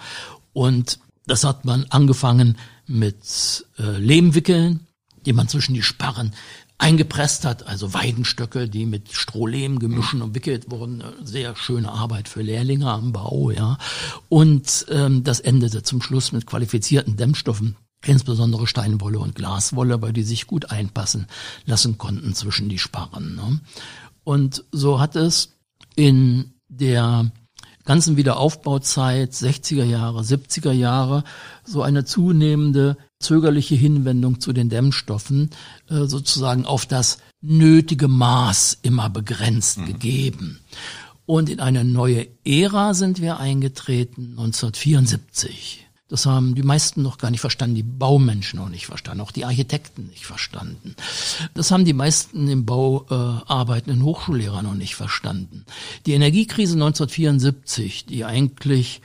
Und 0.54 1.00
das 1.26 1.44
hat 1.44 1.66
man 1.66 1.86
angefangen 1.90 2.58
mit 2.86 3.66
äh, 3.78 3.98
Lehmwickeln, 3.98 4.88
die 5.26 5.34
man 5.34 5.48
zwischen 5.48 5.74
die 5.74 5.84
Sparren 5.84 6.34
eingepresst 6.78 7.46
hat, 7.46 7.66
also 7.68 7.94
Weidenstöcke, 7.94 8.68
die 8.68 8.86
mit 8.86 9.14
Strohlehm 9.14 9.80
gemischen 9.80 10.22
und 10.22 10.36
wickelt 10.36 10.70
wurden. 10.70 11.02
Sehr 11.24 11.56
schöne 11.56 11.90
Arbeit 11.90 12.28
für 12.28 12.42
Lehrlinge 12.42 12.92
am 12.92 13.14
Bau, 13.14 13.52
ja. 13.52 13.78
Und 14.28 14.86
ähm, 14.90 15.24
das 15.24 15.40
endete 15.40 15.84
zum 15.84 16.02
Schluss 16.02 16.34
mit 16.34 16.46
qualifizierten 16.46 17.16
Dämmstoffen, 17.16 17.78
insbesondere 18.06 18.68
Steinwolle 18.68 19.20
und 19.20 19.36
Glaswolle, 19.36 20.02
weil 20.02 20.14
die 20.14 20.24
sich 20.24 20.48
gut 20.48 20.72
einpassen 20.72 21.28
lassen 21.66 21.98
konnten 21.98 22.34
zwischen 22.34 22.70
die 22.70 22.80
Sparren. 22.80 23.36
Ne? 23.36 23.60
Und 24.24 24.64
so 24.72 25.00
hat 25.00 25.16
es 25.16 25.54
in 25.96 26.54
der 26.70 27.32
ganzen 27.86 28.18
Wiederaufbauzeit 28.18 29.32
60er 29.32 29.84
Jahre, 29.84 30.22
70er 30.22 30.72
Jahre 30.72 31.24
so 31.66 31.82
eine 31.82 32.06
zunehmende 32.06 32.98
zögerliche 33.20 33.76
Hinwendung 33.76 34.40
zu 34.40 34.54
den 34.54 34.70
Dämmstoffen 34.70 35.50
äh, 35.90 36.06
sozusagen 36.06 36.66
auf 36.66 36.86
das 36.86 37.20
nötige 37.42 38.08
Maß 38.08 38.80
immer 38.82 39.10
begrenzt 39.10 39.80
mhm. 39.80 39.86
gegeben. 39.86 40.60
Und 41.26 41.50
in 41.50 41.60
eine 41.60 41.84
neue 41.84 42.28
Ära 42.44 42.94
sind 42.94 43.22
wir 43.22 43.40
eingetreten 43.40 44.32
1974. 44.32 45.83
Das 46.10 46.26
haben 46.26 46.54
die 46.54 46.64
meisten 46.64 47.02
noch 47.02 47.18
gar 47.18 47.32
nicht 47.32 47.40
verstanden, 47.40 47.76
die 47.76 47.84
Baumenschen 47.84 48.60
auch 48.60 48.70
nicht 48.70 48.86
verstanden, 48.86 49.22
auch 49.22 49.32
die 49.32 49.46
Architekten 49.46 50.08
nicht 50.08 50.26
verstanden. 50.26 50.96
Das 51.54 51.72
haben 51.72 51.86
die 51.86 51.94
meisten 51.94 52.48
im 52.50 52.66
Bau 52.66 53.06
äh, 53.10 53.14
arbeitenden 53.14 54.04
Hochschullehrer 54.04 54.62
noch 54.62 54.76
nicht 54.76 54.96
verstanden. 54.96 55.66
Die 56.06 56.14
Energiekrise 56.14 56.74
1974, 56.74 58.06
die 58.06 58.26
eigentlich 58.26 59.02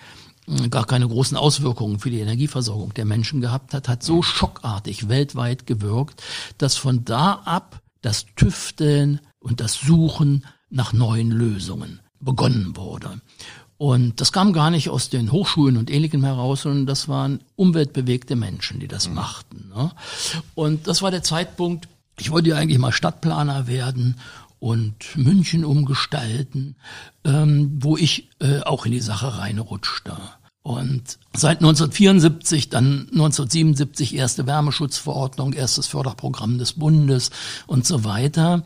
hm, 0.47 0.71
gar 0.71 0.87
keine 0.87 1.07
großen 1.07 1.37
Auswirkungen 1.37 2.01
für 2.01 2.11
die 2.11 2.21
Energieversorgung 2.21 2.93
der 2.95 3.05
Menschen 3.05 3.41
gehabt 3.41 3.75
hat, 3.75 3.89
hat 3.89 4.03
so 4.03 4.23
schockartig 4.23 5.09
weltweit 5.09 5.67
gewirkt, 5.67 6.23
dass 6.59 6.77
von 6.77 7.05
da 7.05 7.35
ab 7.45 7.81
das 8.03 8.27
Tüfteln 8.35 9.21
und 9.39 9.61
das 9.61 9.75
Suchen 9.75 10.45
nach 10.69 10.93
neuen 10.93 11.31
Lösungen 11.31 12.01
begonnen 12.21 12.77
wurde. 12.77 13.21
Und 13.79 14.21
das 14.21 14.33
kam 14.33 14.53
gar 14.53 14.71
nicht 14.71 14.91
aus 14.91 15.09
den 15.09 15.31
Hochschulen 15.31 15.77
und 15.77 15.89
Ähnlichem 15.89 16.25
heraus, 16.25 16.63
sondern 16.63 16.87
das 16.87 17.09
waren 17.09 17.41
umweltbewegte 17.55 18.35
Menschen, 18.35 18.81
die 18.81 18.89
das 18.89 19.09
mhm. 19.09 19.15
machten. 19.15 19.73
Ne? 19.75 19.93
Und 20.57 20.89
das 20.89 21.01
war 21.01 21.13
der 21.13 21.23
Zeitpunkt, 21.23 21.89
ich 22.19 22.33
wollte 22.33 22.51
ja 22.51 22.57
eigentlich 22.57 22.79
mal 22.79 22.93
Stadtplaner 22.93 23.69
werden 23.69 24.17
und 24.59 25.17
München 25.17 25.65
umgestalten, 25.65 26.75
ähm, 27.25 27.79
wo 27.81 27.97
ich 27.97 28.31
äh, 28.41 28.61
auch 28.63 28.85
in 28.85 28.93
die 28.93 29.01
Sache 29.01 29.39
reinrutschte. 29.39 30.17
Und 30.63 31.19
seit 31.35 31.59
1974, 31.59 32.69
dann 32.69 33.09
1977 33.13 34.17
erste 34.17 34.47
Wärmeschutzverordnung, 34.47 35.53
erstes 35.53 35.87
Förderprogramm 35.87 36.59
des 36.59 36.75
Bundes 36.75 37.31
und 37.69 37.87
so 37.87 38.03
weiter, 38.05 38.65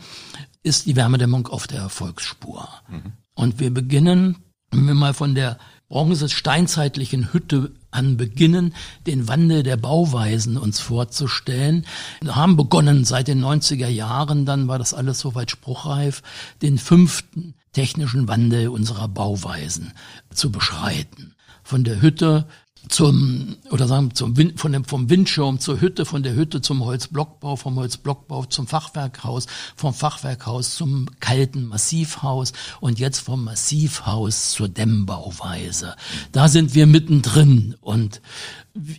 ist 0.62 0.86
die 0.86 0.96
Wärmedämmung 0.96 1.48
auf 1.48 1.66
der 1.66 1.80
Erfolgsspur. 1.80 2.66
Mhm. 2.88 3.12
Und 3.34 3.60
wir 3.60 3.72
beginnen, 3.72 4.38
wenn 4.72 4.86
wir 4.86 4.94
mal 4.94 5.14
von 5.14 5.34
der 5.34 5.58
bronze-steinzeitlichen 5.88 7.32
Hütte 7.32 7.70
an 7.90 8.16
beginnen, 8.16 8.74
den 9.06 9.28
Wandel 9.28 9.62
der 9.62 9.76
Bauweisen 9.76 10.56
uns 10.56 10.80
vorzustellen. 10.80 11.84
Wir 12.22 12.34
haben 12.34 12.56
begonnen 12.56 13.04
seit 13.04 13.28
den 13.28 13.44
90er 13.44 13.88
Jahren, 13.88 14.46
dann 14.46 14.68
war 14.68 14.78
das 14.78 14.94
alles 14.94 15.18
soweit 15.18 15.50
spruchreif, 15.50 16.22
den 16.62 16.78
fünften 16.78 17.54
technischen 17.72 18.26
Wandel 18.26 18.68
unserer 18.68 19.08
Bauweisen 19.08 19.92
zu 20.30 20.50
beschreiten. 20.50 21.34
Von 21.62 21.84
der 21.84 22.00
Hütte 22.00 22.46
zum 22.88 23.56
oder 23.70 23.86
sagen 23.86 24.14
zum 24.14 24.36
Wind, 24.36 24.58
von 24.58 24.72
dem 24.72 24.84
vom 24.84 25.08
Windschirm 25.08 25.60
zur 25.60 25.80
Hütte, 25.80 26.04
von 26.04 26.22
der 26.22 26.34
Hütte 26.34 26.60
zum 26.60 26.84
Holzblockbau, 26.84 27.56
vom 27.56 27.76
Holzblockbau 27.76 28.44
zum 28.46 28.66
Fachwerkhaus, 28.66 29.46
vom 29.76 29.94
Fachwerkhaus 29.94 30.74
zum 30.74 31.06
kalten 31.20 31.66
Massivhaus 31.66 32.52
und 32.80 32.98
jetzt 32.98 33.20
vom 33.20 33.44
Massivhaus 33.44 34.52
zur 34.52 34.68
Dämmbauweise. 34.68 35.96
Da 36.32 36.48
sind 36.48 36.74
wir 36.74 36.86
mittendrin 36.86 37.76
und 37.80 38.20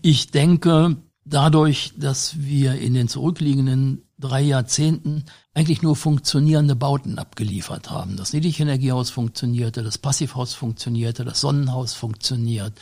ich 0.01 0.31
denke, 0.31 0.97
dadurch, 1.25 1.93
dass 1.97 2.39
wir 2.39 2.75
in 2.75 2.93
den 2.93 3.07
zurückliegenden 3.07 4.03
drei 4.23 4.41
Jahrzehnten 4.41 5.25
eigentlich 5.53 5.81
nur 5.81 5.95
funktionierende 5.95 6.75
Bauten 6.75 7.19
abgeliefert 7.19 7.91
haben. 7.91 8.15
Das 8.15 8.33
Niedrigenergiehaus 8.33 9.09
funktionierte, 9.09 9.83
das 9.83 9.97
Passivhaus 9.97 10.53
funktionierte, 10.53 11.25
das 11.25 11.41
Sonnenhaus 11.41 11.93
funktioniert. 11.93 12.73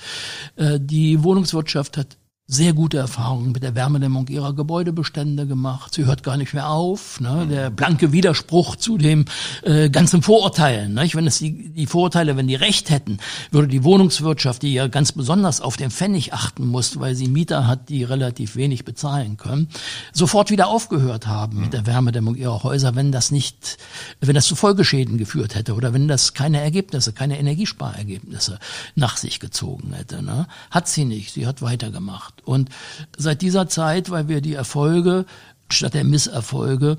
Äh, 0.55 0.79
die 0.79 1.23
Wohnungswirtschaft 1.23 1.97
hat 1.97 2.17
sehr 2.51 2.73
gute 2.73 2.97
Erfahrungen 2.97 3.53
mit 3.53 3.63
der 3.63 3.75
Wärmedämmung 3.75 4.27
ihrer 4.27 4.53
Gebäudebestände 4.53 5.47
gemacht. 5.47 5.93
Sie 5.93 6.05
hört 6.05 6.21
gar 6.21 6.35
nicht 6.35 6.53
mehr 6.53 6.69
auf. 6.69 7.21
Ne? 7.21 7.47
Der 7.49 7.69
blanke 7.69 8.11
Widerspruch 8.11 8.75
zu 8.75 8.97
dem 8.97 9.23
äh, 9.63 9.89
ganzen 9.89 10.21
Vorurteilen. 10.21 10.93
Nicht? 10.93 11.15
Wenn 11.15 11.25
es 11.25 11.39
die, 11.39 11.69
die 11.69 11.85
Vorurteile, 11.85 12.35
wenn 12.35 12.47
die 12.47 12.55
recht 12.55 12.89
hätten, 12.89 13.19
würde 13.51 13.69
die 13.69 13.85
Wohnungswirtschaft, 13.85 14.63
die 14.63 14.73
ja 14.73 14.87
ganz 14.87 15.13
besonders 15.13 15.61
auf 15.61 15.77
den 15.77 15.91
Pfennig 15.91 16.33
achten 16.33 16.67
muss, 16.67 16.99
weil 16.99 17.15
sie 17.15 17.29
Mieter 17.29 17.67
hat, 17.67 17.87
die 17.87 18.03
relativ 18.03 18.57
wenig 18.57 18.83
bezahlen 18.83 19.37
können, 19.37 19.69
sofort 20.11 20.51
wieder 20.51 20.67
aufgehört 20.67 21.27
haben 21.27 21.61
mit 21.61 21.71
der 21.71 21.85
Wärmedämmung 21.85 22.35
ihrer 22.35 22.63
Häuser, 22.63 22.95
wenn 22.95 23.13
das 23.13 23.31
nicht, 23.31 23.77
wenn 24.19 24.35
das 24.35 24.45
zu 24.45 24.57
Folgeschäden 24.57 25.17
geführt 25.17 25.55
hätte 25.55 25.73
oder 25.73 25.93
wenn 25.93 26.09
das 26.09 26.33
keine 26.33 26.59
Ergebnisse, 26.59 27.13
keine 27.13 27.39
Energiesparergebnisse 27.39 28.59
nach 28.95 29.15
sich 29.15 29.39
gezogen 29.39 29.93
hätte. 29.93 30.21
Ne? 30.21 30.47
Hat 30.69 30.89
sie 30.89 31.05
nicht. 31.05 31.33
Sie 31.33 31.47
hat 31.47 31.61
weitergemacht. 31.61 32.40
Und 32.43 32.69
seit 33.17 33.41
dieser 33.41 33.67
Zeit, 33.67 34.09
weil 34.09 34.27
wir 34.27 34.41
die 34.41 34.53
Erfolge 34.53 35.25
statt 35.69 35.93
der 35.93 36.03
Misserfolge 36.03 36.97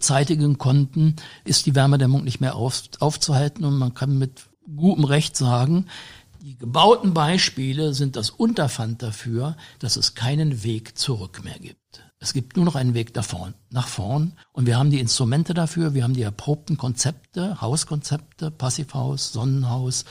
zeitigen 0.00 0.58
konnten, 0.58 1.16
ist 1.44 1.66
die 1.66 1.74
Wärmedämmung 1.74 2.24
nicht 2.24 2.40
mehr 2.40 2.56
auf, 2.56 2.82
aufzuhalten 2.98 3.64
und 3.64 3.78
man 3.78 3.94
kann 3.94 4.18
mit 4.18 4.46
gutem 4.74 5.04
Recht 5.04 5.36
sagen, 5.36 5.86
die 6.42 6.56
gebauten 6.56 7.12
Beispiele 7.12 7.92
sind 7.92 8.14
das 8.14 8.30
Unterpfand 8.30 9.02
dafür, 9.02 9.56
dass 9.80 9.96
es 9.96 10.14
keinen 10.14 10.62
Weg 10.62 10.96
zurück 10.96 11.42
mehr 11.44 11.58
gibt. 11.58 12.04
Es 12.18 12.32
gibt 12.32 12.56
nur 12.56 12.64
noch 12.64 12.76
einen 12.76 12.94
Weg 12.94 13.14
nach 13.14 13.24
vorn, 13.24 13.54
nach 13.70 13.88
vorn. 13.88 14.32
Und 14.52 14.66
wir 14.66 14.78
haben 14.78 14.90
die 14.90 15.00
Instrumente 15.00 15.54
dafür, 15.54 15.92
wir 15.92 16.04
haben 16.04 16.14
die 16.14 16.22
erprobten 16.22 16.76
Konzepte, 16.76 17.60
Hauskonzepte, 17.60 18.50
Passivhaus, 18.50 19.32
Sonnenhaus, 19.32 20.04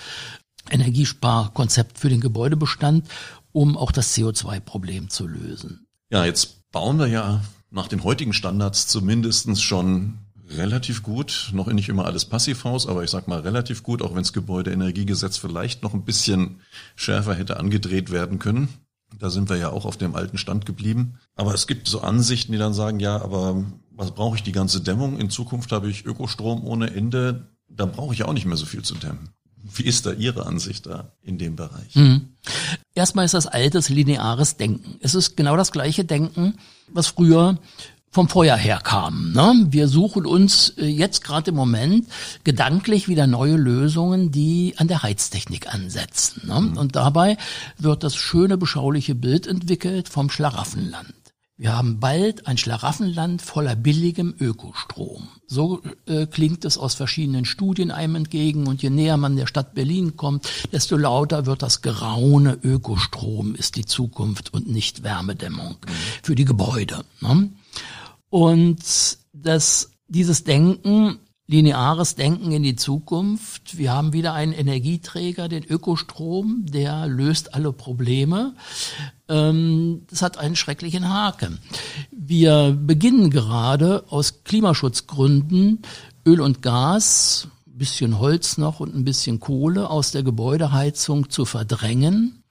Energiesparkonzept 0.70 1.98
für 1.98 2.10
den 2.10 2.22
Gebäudebestand 2.22 3.08
um 3.56 3.78
auch 3.78 3.94
das 3.94 4.14
CO2-Problem 4.18 5.10
zu 5.10 5.28
lösen. 5.28 5.88
Ja, 6.10 6.26
jetzt 6.26 6.70
bauen 6.72 7.00
wir 7.00 7.08
ja 7.08 7.42
nach 7.72 7.88
den 7.88 8.04
heutigen 8.04 8.34
Standards 8.34 8.88
zumindestens 8.88 9.62
schon 9.62 10.20
relativ 10.50 11.04
gut, 11.04 11.52
noch 11.54 11.68
nicht 11.68 11.88
immer 11.88 12.04
alles 12.04 12.26
Passivhaus, 12.26 12.86
aber 12.86 13.06
ich 13.06 13.10
sag 13.10 13.30
mal 13.30 13.40
relativ 13.40 13.82
gut, 13.82 14.02
auch 14.02 14.12
wenn 14.12 14.24
das 14.24 14.34
Gebäudeenergiegesetz 14.34 15.38
vielleicht 15.38 15.84
noch 15.84 15.94
ein 15.94 16.04
bisschen 16.04 16.60
schärfer 16.98 17.34
hätte 17.34 17.58
angedreht 17.58 18.12
werden 18.12 18.40
können. 18.40 18.68
Da 19.18 19.30
sind 19.30 19.50
wir 19.50 19.56
ja 19.56 19.70
auch 19.70 19.86
auf 19.86 19.96
dem 19.96 20.16
alten 20.16 20.38
Stand 20.38 20.66
geblieben. 20.66 21.18
Aber 21.36 21.54
es 21.54 21.66
gibt 21.66 21.88
so 21.88 22.02
Ansichten, 22.02 22.52
die 22.52 22.58
dann 22.58 22.74
sagen, 22.74 23.00
ja, 23.00 23.22
aber 23.22 23.64
was 23.92 24.12
brauche 24.12 24.36
ich 24.36 24.44
die 24.44 24.52
ganze 24.52 24.82
Dämmung? 24.82 25.18
In 25.18 25.30
Zukunft 25.30 25.72
habe 25.72 25.90
ich 25.90 26.06
Ökostrom 26.06 26.66
ohne 26.68 26.94
Ende. 26.94 27.48
Da 27.70 27.86
brauche 27.86 28.12
ich 28.12 28.20
ja 28.20 28.26
auch 28.26 28.34
nicht 28.34 28.46
mehr 28.46 28.58
so 28.58 28.66
viel 28.66 28.84
zu 28.84 28.96
dämmen. 28.96 29.30
Wie 29.74 29.84
ist 29.84 30.06
da 30.06 30.12
Ihre 30.12 30.46
Ansicht 30.46 30.86
da 30.86 31.12
in 31.24 31.38
dem 31.38 31.56
Bereich? 31.56 31.96
Mhm. 31.96 32.30
Erstmal 32.94 33.26
ist 33.26 33.34
das 33.34 33.48
altes 33.48 33.90
lineares 33.90 34.58
Denken. 34.58 34.98
Es 35.02 35.16
ist 35.16 35.36
genau 35.36 35.58
das 35.58 35.72
gleiche 35.72 36.06
Denken, 36.06 36.56
was 36.88 37.08
früher 37.08 37.58
vom 38.12 38.30
Feuer 38.30 38.56
her 38.56 38.80
kam. 38.82 39.34
Ne? 39.34 39.68
Wir 39.72 39.90
suchen 39.90 40.26
uns 40.26 40.70
äh, 40.78 40.86
jetzt 40.86 41.22
gerade 41.22 41.50
im 41.50 41.58
Moment 41.58 42.08
gedanklich 42.46 43.10
wieder 43.10 43.28
neue 43.28 43.58
Lösungen, 43.58 44.32
die 44.32 44.74
an 44.78 44.88
der 44.88 45.04
Heiztechnik 45.04 45.74
ansetzen. 45.74 46.48
Ne? 46.48 46.62
Mhm. 46.62 46.78
Und 46.78 46.96
dabei 46.96 47.38
wird 47.78 48.04
das 48.04 48.16
schöne, 48.16 48.58
beschauliche 48.58 49.16
Bild 49.16 49.48
entwickelt 49.48 50.08
vom 50.08 50.30
Schlaraffenland. 50.30 51.14
Wir 51.58 51.74
haben 51.74 52.02
bald 52.02 52.48
ein 52.48 52.58
Schlaraffenland 52.58 53.42
voller 53.42 53.78
billigem 53.78 54.36
Ökostrom. 54.38 55.30
So 55.48 55.82
äh, 56.06 56.26
klingt 56.26 56.66
es 56.66 56.78
aus 56.78 56.96
verschiedenen 56.96 57.46
Studien 57.46 57.92
einem 57.92 58.16
entgegen. 58.16 58.68
Und 58.68 58.84
je 58.84 58.90
näher 58.90 59.16
man 59.16 59.38
der 59.38 59.48
Stadt 59.48 59.74
Berlin 59.74 60.18
kommt, 60.18 60.50
desto 60.74 60.98
lauter 60.98 61.46
wird 61.46 61.62
das 61.62 61.82
Geraune 61.82 62.60
Ökostrom 62.62 63.56
ist 63.56 63.78
die 63.78 63.86
Zukunft 63.86 64.54
und 64.54 64.68
nicht 64.68 65.04
Wärmedämmung 65.04 65.78
für 66.24 66.36
die 66.36 66.44
Gebäude. 66.44 67.06
Ne? 67.22 67.50
Und 68.30 68.84
das, 69.32 69.92
dieses 70.10 70.44
Denken 70.44 71.20
lineares 71.48 72.16
Denken 72.16 72.52
in 72.52 72.64
die 72.64 72.76
Zukunft. 72.76 73.78
Wir 73.78 73.94
haben 73.94 74.14
wieder 74.14 74.34
einen 74.34 74.54
Energieträger, 74.54 75.48
den 75.48 75.64
Ökostrom, 75.64 76.66
der 76.66 77.08
löst 77.08 77.54
alle 77.54 77.72
Probleme. 77.72 78.56
Ähm, 79.28 80.04
das 80.10 80.22
hat 80.22 80.38
einen 80.38 80.56
schrecklichen 80.56 81.10
Haken. 81.10 81.60
Wir 82.12 82.78
beginnen 82.80 83.30
gerade 83.30 84.04
aus 84.10 84.44
Klimaschutzgründen 84.44 85.82
Öl 86.26 86.42
und 86.42 86.62
Gas, 86.62 87.48
bisschen 87.66 88.20
Holz 88.20 88.58
noch 88.58 88.80
und 88.80 88.96
ein 88.96 89.04
bisschen 89.04 89.40
Kohle 89.40 89.90
aus 89.90 90.12
der 90.12 90.24
Gebäudeheizung 90.24 91.30
zu 91.30 91.46
verdrängen 91.46 92.42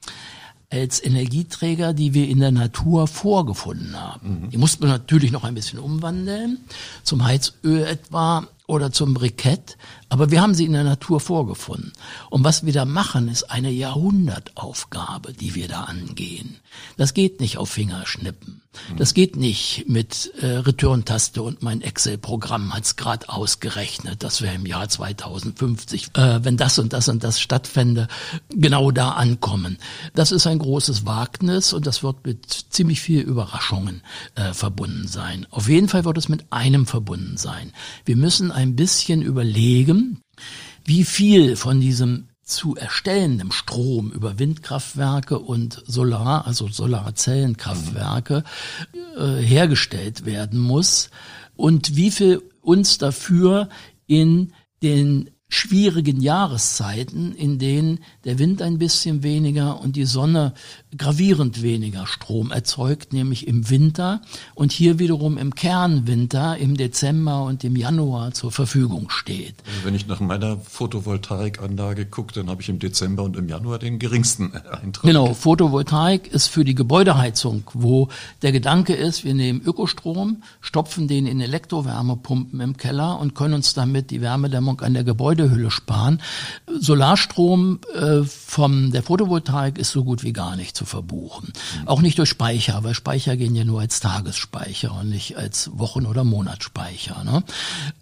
als 0.70 1.04
Energieträger, 1.04 1.92
die 1.92 2.14
wir 2.14 2.28
in 2.28 2.40
der 2.40 2.50
Natur 2.50 3.06
vorgefunden 3.06 4.00
haben. 4.00 4.44
Mhm. 4.44 4.50
Die 4.50 4.58
mussten 4.58 4.82
wir 4.82 4.88
natürlich 4.88 5.30
noch 5.30 5.44
ein 5.44 5.54
bisschen 5.54 5.78
umwandeln, 5.78 6.58
zum 7.04 7.24
Heizöl 7.24 7.84
etwa 7.84 8.46
oder 8.66 8.92
zum 8.92 9.14
Brikett, 9.14 9.76
aber 10.08 10.30
wir 10.30 10.40
haben 10.40 10.54
sie 10.54 10.64
in 10.64 10.72
der 10.72 10.84
Natur 10.84 11.20
vorgefunden. 11.20 11.92
Und 12.30 12.44
was 12.44 12.64
wir 12.64 12.72
da 12.72 12.84
machen, 12.84 13.28
ist 13.28 13.50
eine 13.50 13.70
Jahrhundertaufgabe, 13.70 15.32
die 15.32 15.54
wir 15.54 15.68
da 15.68 15.84
angehen. 15.84 16.56
Das 16.96 17.14
geht 17.14 17.40
nicht 17.40 17.58
auf 17.58 17.70
Fingerschnippen. 17.70 18.62
Das 18.96 19.14
geht 19.14 19.36
nicht 19.36 19.84
mit 19.86 20.32
äh, 20.40 20.46
Return-Taste 20.46 21.42
und 21.42 21.62
mein 21.62 21.80
Excel-Programm 21.80 22.74
hat's 22.74 22.96
gerade 22.96 23.28
ausgerechnet, 23.28 24.22
dass 24.22 24.42
wir 24.42 24.52
im 24.52 24.66
Jahr 24.66 24.88
2050, 24.88 26.10
äh, 26.14 26.44
wenn 26.44 26.56
das 26.56 26.78
und 26.78 26.92
das 26.92 27.08
und 27.08 27.22
das 27.22 27.40
stattfände, 27.40 28.08
genau 28.50 28.90
da 28.90 29.10
ankommen. 29.10 29.78
Das 30.14 30.32
ist 30.32 30.46
ein 30.46 30.58
großes 30.58 31.06
Wagnis 31.06 31.72
und 31.72 31.86
das 31.86 32.02
wird 32.02 32.26
mit 32.26 32.50
ziemlich 32.70 33.00
viel 33.00 33.20
Überraschungen 33.20 34.02
äh, 34.34 34.52
verbunden 34.52 35.06
sein. 35.06 35.46
Auf 35.50 35.68
jeden 35.68 35.88
Fall 35.88 36.04
wird 36.04 36.18
es 36.18 36.28
mit 36.28 36.44
einem 36.50 36.86
verbunden 36.86 37.36
sein. 37.36 37.72
Wir 38.04 38.16
müssen 38.16 38.50
ein 38.54 38.76
bisschen 38.76 39.22
überlegen, 39.22 40.20
wie 40.84 41.04
viel 41.04 41.56
von 41.56 41.80
diesem 41.80 42.28
zu 42.42 42.76
erstellendem 42.76 43.52
Strom 43.52 44.10
über 44.10 44.38
Windkraftwerke 44.38 45.38
und 45.38 45.82
Solar, 45.86 46.46
also 46.46 46.68
Solarzellenkraftwerke, 46.68 48.44
äh, 49.16 49.36
hergestellt 49.36 50.26
werden 50.26 50.60
muss 50.60 51.10
und 51.56 51.96
wie 51.96 52.10
viel 52.10 52.42
uns 52.60 52.98
dafür 52.98 53.68
in 54.06 54.52
den 54.82 55.30
schwierigen 55.54 56.20
Jahreszeiten, 56.20 57.34
in 57.34 57.58
denen 57.58 58.00
der 58.24 58.38
Wind 58.38 58.60
ein 58.60 58.78
bisschen 58.78 59.22
weniger 59.22 59.80
und 59.80 59.96
die 59.96 60.04
Sonne 60.04 60.52
gravierend 60.96 61.62
weniger 61.62 62.06
Strom 62.06 62.50
erzeugt, 62.50 63.12
nämlich 63.12 63.46
im 63.46 63.70
Winter 63.70 64.20
und 64.54 64.72
hier 64.72 64.98
wiederum 64.98 65.38
im 65.38 65.54
Kernwinter 65.54 66.56
im 66.58 66.76
Dezember 66.76 67.44
und 67.44 67.62
im 67.64 67.76
Januar 67.76 68.32
zur 68.32 68.50
Verfügung 68.50 69.10
steht. 69.10 69.54
Also 69.66 69.84
wenn 69.84 69.94
ich 69.94 70.06
nach 70.06 70.20
meiner 70.20 70.58
Photovoltaikanlage 70.58 72.06
gucke, 72.06 72.34
dann 72.34 72.50
habe 72.50 72.62
ich 72.62 72.68
im 72.68 72.78
Dezember 72.78 73.22
und 73.22 73.36
im 73.36 73.48
Januar 73.48 73.78
den 73.78 73.98
geringsten 73.98 74.52
Eintrag. 74.52 75.04
Genau, 75.04 75.34
Photovoltaik 75.34 76.26
ist 76.28 76.48
für 76.48 76.64
die 76.64 76.74
Gebäudeheizung, 76.74 77.62
wo 77.72 78.08
der 78.42 78.52
Gedanke 78.52 78.94
ist, 78.94 79.24
wir 79.24 79.34
nehmen 79.34 79.62
Ökostrom, 79.62 80.42
stopfen 80.60 81.06
den 81.06 81.26
in 81.26 81.40
Elektrowärmepumpen 81.40 82.60
im 82.60 82.76
Keller 82.76 83.20
und 83.20 83.34
können 83.34 83.54
uns 83.54 83.74
damit 83.74 84.10
die 84.10 84.20
Wärmedämmung 84.20 84.80
an 84.80 84.94
der 84.94 85.04
Gebäudehülle 85.44 85.70
sparen. 85.70 86.20
Solarstrom 86.66 87.80
äh, 87.94 88.22
von 88.24 88.90
der 88.90 89.02
Photovoltaik 89.02 89.78
ist 89.78 89.90
so 89.90 90.04
gut 90.04 90.22
wie 90.22 90.32
gar 90.32 90.56
nicht 90.56 90.76
zu 90.76 90.84
verbuchen. 90.84 91.52
Auch 91.86 92.00
nicht 92.00 92.18
durch 92.18 92.30
Speicher, 92.30 92.82
weil 92.84 92.94
Speicher 92.94 93.36
gehen 93.36 93.54
ja 93.54 93.64
nur 93.64 93.80
als 93.80 94.00
Tagesspeicher 94.00 94.94
und 94.98 95.10
nicht 95.10 95.36
als 95.36 95.70
Wochen- 95.74 96.06
oder 96.06 96.24
Monatsspeicher. 96.24 97.24
Ne? 97.24 97.42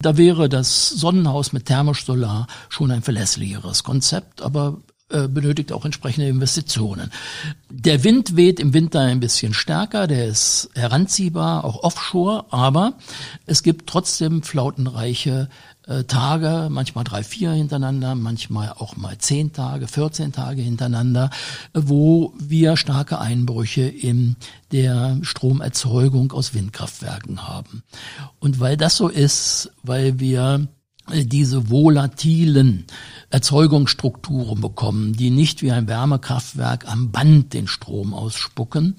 Da 0.00 0.16
wäre 0.16 0.48
das 0.48 0.90
Sonnenhaus 0.90 1.52
mit 1.52 1.66
thermisch 1.66 2.04
Solar 2.04 2.46
schon 2.68 2.90
ein 2.90 3.02
verlässlicheres 3.02 3.82
Konzept, 3.82 4.42
aber 4.42 4.78
äh, 5.12 5.28
benötigt 5.28 5.72
auch 5.72 5.84
entsprechende 5.84 6.28
Investitionen. 6.28 7.10
Der 7.68 8.02
Wind 8.02 8.34
weht 8.34 8.58
im 8.58 8.72
Winter 8.72 9.00
ein 9.00 9.20
bisschen 9.20 9.52
stärker, 9.52 10.06
der 10.06 10.26
ist 10.26 10.70
heranziehbar, 10.74 11.64
auch 11.64 11.82
offshore, 11.82 12.46
aber 12.50 12.94
es 13.44 13.62
gibt 13.62 13.88
trotzdem 13.88 14.42
flautenreiche 14.42 15.50
äh, 15.86 16.04
Tage, 16.04 16.68
manchmal 16.70 17.04
drei, 17.04 17.22
vier 17.22 17.52
hintereinander, 17.52 18.14
manchmal 18.14 18.72
auch 18.72 18.96
mal 18.96 19.18
zehn 19.18 19.52
Tage, 19.52 19.88
14 19.88 20.32
Tage 20.32 20.62
hintereinander, 20.62 21.30
wo 21.74 22.32
wir 22.38 22.76
starke 22.76 23.18
Einbrüche 23.18 23.82
in 23.82 24.36
der 24.70 25.18
Stromerzeugung 25.22 26.32
aus 26.32 26.54
Windkraftwerken 26.54 27.48
haben. 27.48 27.82
Und 28.38 28.60
weil 28.60 28.76
das 28.76 28.96
so 28.96 29.08
ist, 29.08 29.72
weil 29.82 30.20
wir 30.20 30.68
diese 31.10 31.68
volatilen 31.68 32.86
Erzeugungsstrukturen 33.30 34.60
bekommen, 34.60 35.14
die 35.14 35.30
nicht 35.30 35.62
wie 35.62 35.72
ein 35.72 35.88
Wärmekraftwerk 35.88 36.88
am 36.88 37.10
Band 37.10 37.54
den 37.54 37.66
Strom 37.66 38.14
ausspucken, 38.14 38.96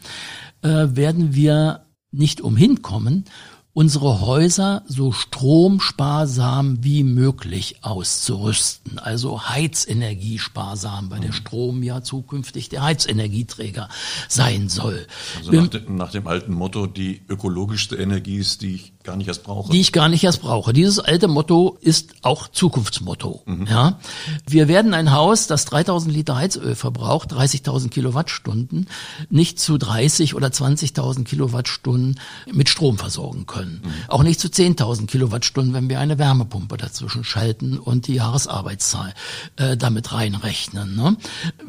äh, 0.63 0.67
werden 0.69 1.33
wir 1.33 1.85
nicht 2.11 2.41
umhin 2.41 2.81
kommen, 2.81 3.25
unsere 3.73 4.21
Häuser 4.21 4.83
so 4.87 5.11
stromsparsam 5.11 6.83
wie 6.83 7.03
möglich 7.03 7.77
auszurüsten, 7.81 8.99
also 8.99 9.49
heizenergiesparsam, 9.49 11.09
weil 11.09 11.21
der 11.21 11.31
mhm. 11.31 11.35
Strom 11.35 11.83
ja 11.83 12.03
zukünftig 12.03 12.69
der 12.69 12.83
Heizenergieträger 12.83 13.89
sein 14.29 14.69
soll. 14.69 15.07
Also 15.37 15.51
nach, 15.51 15.67
dem, 15.67 15.97
nach 15.97 16.11
dem 16.11 16.27
alten 16.27 16.53
Motto, 16.53 16.85
die 16.85 17.21
ökologischste 17.27 17.95
Energie 17.95 18.37
ist, 18.37 18.61
die 18.61 18.92
gar 19.03 19.15
nicht 19.15 19.27
erst 19.27 19.43
brauche. 19.43 19.71
Die 19.71 19.81
ich 19.81 19.91
gar 19.91 20.09
nicht 20.09 20.23
erst 20.23 20.41
brauche. 20.41 20.73
Dieses 20.73 20.99
alte 20.99 21.27
Motto 21.27 21.77
ist 21.81 22.13
auch 22.21 22.47
Zukunftsmotto. 22.47 23.43
Mhm. 23.45 23.67
Ja, 23.67 23.99
wir 24.47 24.67
werden 24.67 24.93
ein 24.93 25.11
Haus, 25.11 25.47
das 25.47 25.65
3000 25.65 26.13
Liter 26.13 26.35
Heizöl 26.35 26.75
verbraucht, 26.75 27.33
30.000 27.33 27.89
Kilowattstunden, 27.89 28.87
nicht 29.29 29.59
zu 29.59 29.77
30 29.77 30.35
oder 30.35 30.47
20.000 30.47 31.23
Kilowattstunden 31.23 32.19
mit 32.51 32.69
Strom 32.69 32.97
versorgen 32.97 33.45
können. 33.45 33.81
Mhm. 33.83 33.91
Auch 34.07 34.23
nicht 34.23 34.39
zu 34.39 34.47
10.000 34.47 35.07
Kilowattstunden, 35.07 35.73
wenn 35.73 35.89
wir 35.89 35.99
eine 35.99 36.17
Wärmepumpe 36.17 36.77
dazwischen 36.77 37.23
schalten 37.23 37.77
und 37.77 38.07
die 38.07 38.15
Jahresarbeitszahl 38.15 39.13
äh, 39.57 39.77
damit 39.77 40.13
reinrechnen. 40.13 40.95
Ne? 40.95 41.17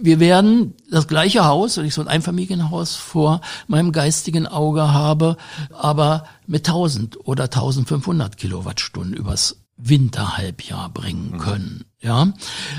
Wir 0.00 0.20
werden 0.20 0.74
das 0.90 1.08
gleiche 1.08 1.44
Haus, 1.44 1.76
wenn 1.76 1.84
ich 1.84 1.94
so 1.94 2.00
ein 2.00 2.08
Einfamilienhaus 2.08 2.94
vor 2.94 3.40
meinem 3.66 3.92
geistigen 3.92 4.46
Auge 4.46 4.92
habe, 4.92 5.36
aber 5.72 6.24
mit 6.46 6.68
1000 6.68 7.26
oder 7.26 7.44
1500 7.44 8.36
Kilowattstunden 8.36 9.14
übers 9.14 9.56
Winterhalbjahr 9.76 10.88
bringen 10.90 11.32
mhm. 11.32 11.38
können. 11.38 11.84
Ja, 12.00 12.32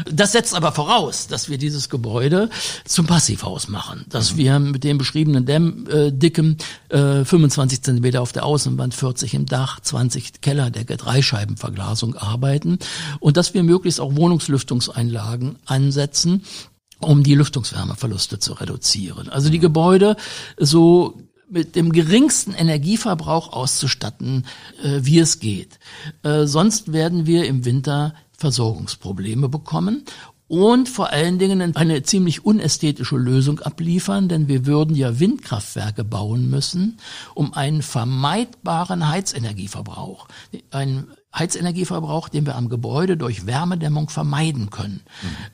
das 0.10 0.32
setzt 0.32 0.54
aber 0.54 0.72
voraus, 0.72 1.28
dass 1.28 1.50
wir 1.50 1.58
dieses 1.58 1.90
Gebäude 1.90 2.50
zum 2.86 3.08
Passivhaus 3.08 3.68
machen, 3.68 4.06
dass 4.08 4.34
mhm. 4.34 4.38
wir 4.38 4.60
mit 4.60 4.84
dem 4.84 4.98
beschriebenen 4.98 5.46
Dämmdicken 5.46 6.58
äh, 6.90 7.26
25 7.26 7.82
Zentimeter 7.82 8.22
auf 8.22 8.32
der 8.32 8.46
Außenwand, 8.46 8.94
40 8.94 9.34
im 9.34 9.46
Dach, 9.46 9.80
20 9.80 10.42
Kellerdecke, 10.42 10.96
Dreischeibenverglasung 10.96 12.16
arbeiten 12.16 12.78
und 13.20 13.36
dass 13.36 13.54
wir 13.54 13.64
möglichst 13.64 14.00
auch 14.00 14.16
Wohnungslüftungseinlagen 14.16 15.58
ansetzen, 15.66 16.44
um 17.00 17.24
die 17.24 17.36
Lüftungswärmeverluste 17.36 18.40
zu 18.40 18.54
reduzieren. 18.54 19.28
Also 19.30 19.50
die 19.50 19.58
mhm. 19.58 19.64
Gebäude 19.64 20.16
so 20.58 21.20
mit 21.50 21.76
dem 21.76 21.92
geringsten 21.92 22.54
Energieverbrauch 22.54 23.54
auszustatten, 23.54 24.46
äh, 24.84 25.00
wie 25.02 25.20
es 25.20 25.40
geht. 25.40 25.80
Äh, 26.24 26.46
sonst 26.46 26.92
werden 26.92 27.26
wir 27.26 27.46
im 27.46 27.66
Winter 27.66 28.16
Versorgungsprobleme 28.38 29.50
bekommen 29.50 30.06
und 30.48 30.90
vor 30.90 31.10
allen 31.10 31.40
Dingen 31.40 31.76
eine 31.76 32.04
ziemlich 32.04 32.46
unästhetische 32.46 33.18
Lösung 33.18 33.60
abliefern, 33.62 34.30
denn 34.30 34.48
wir 34.48 34.66
würden 34.66 34.96
ja 34.96 35.20
Windkraftwerke 35.20 36.04
bauen 36.04 36.50
müssen, 36.50 36.98
um 37.34 37.54
einen 37.54 37.82
vermeidbaren 37.82 39.08
Heizenergieverbrauch, 39.08 40.28
einen 40.70 41.08
Heizenergieverbrauch, 41.36 42.30
den 42.30 42.46
wir 42.46 42.56
am 42.56 42.70
Gebäude 42.70 43.18
durch 43.18 43.48
Wärmedämmung 43.48 44.10
vermeiden 44.10 44.70
können, 44.70 45.02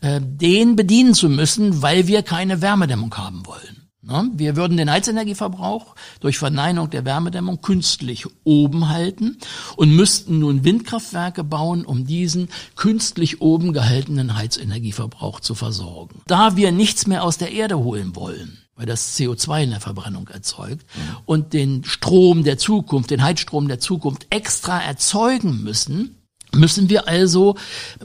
mhm. 0.02 0.08
äh, 0.08 0.22
den 0.22 0.76
bedienen 0.76 1.14
zu 1.14 1.30
müssen, 1.30 1.82
weil 1.82 2.08
wir 2.08 2.22
keine 2.22 2.62
Wärmedämmung 2.62 3.16
haben 3.16 3.46
wollen. 3.46 3.81
Wir 4.04 4.56
würden 4.56 4.78
den 4.78 4.90
Heizenergieverbrauch 4.90 5.96
durch 6.22 6.40
Verneinung 6.40 6.90
der 6.90 7.06
Wärmedämmung 7.06 7.62
künstlich 7.62 8.26
oben 8.44 8.90
halten 8.90 9.38
und 9.76 9.96
müssten 9.96 10.40
nun 10.40 10.64
Windkraftwerke 10.64 11.44
bauen, 11.44 11.86
um 11.86 12.08
diesen 12.08 12.50
künstlich 12.76 13.42
oben 13.42 13.74
gehaltenen 13.74 14.36
Heizenergieverbrauch 14.36 15.40
zu 15.40 15.54
versorgen. 15.54 16.22
Da 16.26 16.56
wir 16.56 16.72
nichts 16.72 17.06
mehr 17.06 17.24
aus 17.24 17.38
der 17.38 17.52
Erde 17.52 17.78
holen 17.78 18.16
wollen, 18.16 18.58
weil 18.76 18.88
das 18.88 19.16
CO2 19.20 19.64
in 19.66 19.70
der 19.70 19.82
Verbrennung 19.82 20.28
erzeugt 20.30 20.84
mhm. 20.96 21.18
und 21.26 21.54
den 21.54 21.84
Strom 21.84 22.44
der 22.44 22.58
Zukunft, 22.58 23.12
den 23.12 23.22
Heizstrom 23.22 23.68
der 23.68 23.80
Zukunft 23.80 24.26
extra 24.32 24.82
erzeugen 24.82 25.62
müssen, 25.62 26.21
müssen 26.56 26.90
wir 26.90 27.08
also 27.08 27.56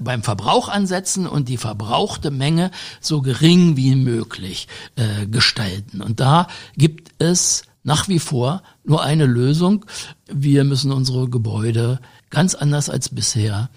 beim 0.00 0.22
Verbrauch 0.22 0.68
ansetzen 0.68 1.26
und 1.26 1.48
die 1.48 1.56
verbrauchte 1.56 2.30
Menge 2.30 2.70
so 3.00 3.20
gering 3.22 3.76
wie 3.76 3.94
möglich 3.96 4.68
äh, 4.96 5.26
gestalten. 5.26 6.00
Und 6.00 6.20
da 6.20 6.46
gibt 6.76 7.10
es 7.18 7.62
nach 7.82 8.08
wie 8.08 8.18
vor 8.18 8.62
nur 8.84 9.02
eine 9.02 9.26
Lösung. 9.26 9.84
Wir 10.26 10.64
müssen 10.64 10.92
unsere 10.92 11.28
Gebäude 11.28 12.00
ganz 12.30 12.54
anders 12.54 12.90
als 12.90 13.08
bisher 13.08 13.70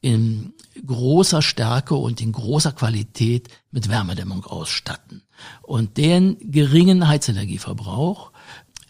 in 0.00 0.52
großer 0.84 1.42
Stärke 1.42 1.94
und 1.94 2.20
in 2.20 2.32
großer 2.32 2.72
Qualität 2.72 3.48
mit 3.70 3.88
Wärmedämmung 3.88 4.44
ausstatten. 4.44 5.22
Und 5.62 5.96
den 5.96 6.36
geringen 6.40 7.06
Heizenergieverbrauch, 7.06 8.32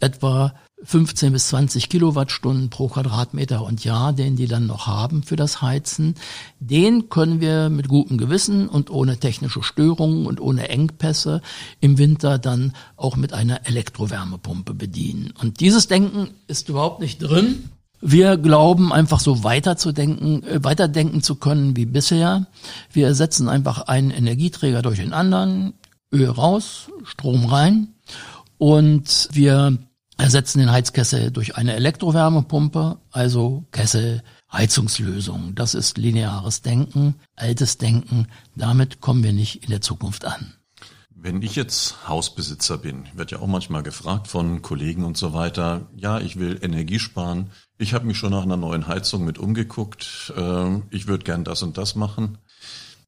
etwa 0.00 0.54
15 0.84 1.32
bis 1.32 1.48
20 1.48 1.88
Kilowattstunden 1.88 2.70
pro 2.70 2.88
Quadratmeter 2.88 3.64
und 3.64 3.84
Jahr, 3.84 4.12
den 4.12 4.36
die 4.36 4.46
dann 4.46 4.66
noch 4.66 4.86
haben 4.86 5.22
für 5.22 5.36
das 5.36 5.62
Heizen, 5.62 6.14
den 6.60 7.08
können 7.08 7.40
wir 7.40 7.70
mit 7.70 7.88
gutem 7.88 8.18
Gewissen 8.18 8.68
und 8.68 8.90
ohne 8.90 9.18
technische 9.18 9.62
Störungen 9.62 10.26
und 10.26 10.40
ohne 10.40 10.68
Engpässe 10.68 11.40
im 11.80 11.98
Winter 11.98 12.38
dann 12.38 12.72
auch 12.96 13.16
mit 13.16 13.32
einer 13.32 13.66
Elektrowärmepumpe 13.66 14.74
bedienen. 14.74 15.32
Und 15.40 15.60
dieses 15.60 15.86
Denken 15.86 16.30
ist 16.48 16.68
überhaupt 16.68 17.00
nicht 17.00 17.18
drin. 17.18 17.70
Wir 18.00 18.36
glauben 18.36 18.92
einfach 18.92 19.20
so 19.20 19.44
weiterzudenken, 19.44 20.42
äh, 20.42 20.64
weiterdenken 20.64 21.22
zu 21.22 21.36
können 21.36 21.76
wie 21.76 21.86
bisher. 21.86 22.46
Wir 22.92 23.06
ersetzen 23.06 23.48
einfach 23.48 23.82
einen 23.82 24.10
Energieträger 24.10 24.82
durch 24.82 24.98
den 24.98 25.12
anderen, 25.12 25.74
Öl 26.12 26.28
raus, 26.28 26.88
Strom 27.04 27.46
rein 27.46 27.94
und 28.58 29.28
wir 29.32 29.78
ersetzen 30.18 30.58
den 30.58 30.70
Heizkessel 30.70 31.30
durch 31.30 31.56
eine 31.56 31.74
Elektrowärmepumpe, 31.74 32.98
also 33.10 33.64
Kessel, 33.72 34.22
Heizungslösung. 34.52 35.54
Das 35.54 35.74
ist 35.74 35.98
lineares 35.98 36.62
Denken, 36.62 37.16
altes 37.36 37.78
Denken. 37.78 38.28
Damit 38.54 39.00
kommen 39.00 39.22
wir 39.22 39.32
nicht 39.32 39.64
in 39.64 39.70
der 39.70 39.80
Zukunft 39.80 40.24
an. 40.24 40.54
Wenn 41.24 41.40
ich 41.40 41.54
jetzt 41.54 42.08
Hausbesitzer 42.08 42.78
bin, 42.78 43.04
wird 43.14 43.30
ja 43.30 43.38
auch 43.38 43.46
manchmal 43.46 43.84
gefragt 43.84 44.26
von 44.26 44.60
Kollegen 44.60 45.04
und 45.04 45.16
so 45.16 45.32
weiter, 45.32 45.88
ja, 45.94 46.18
ich 46.18 46.36
will 46.36 46.58
Energie 46.62 46.98
sparen, 46.98 47.50
ich 47.78 47.94
habe 47.94 48.06
mich 48.06 48.18
schon 48.18 48.32
nach 48.32 48.42
einer 48.42 48.56
neuen 48.56 48.88
Heizung 48.88 49.24
mit 49.24 49.38
umgeguckt, 49.38 50.32
äh, 50.36 50.80
ich 50.90 51.06
würde 51.06 51.22
gern 51.22 51.44
das 51.44 51.62
und 51.62 51.78
das 51.78 51.94
machen. 51.94 52.38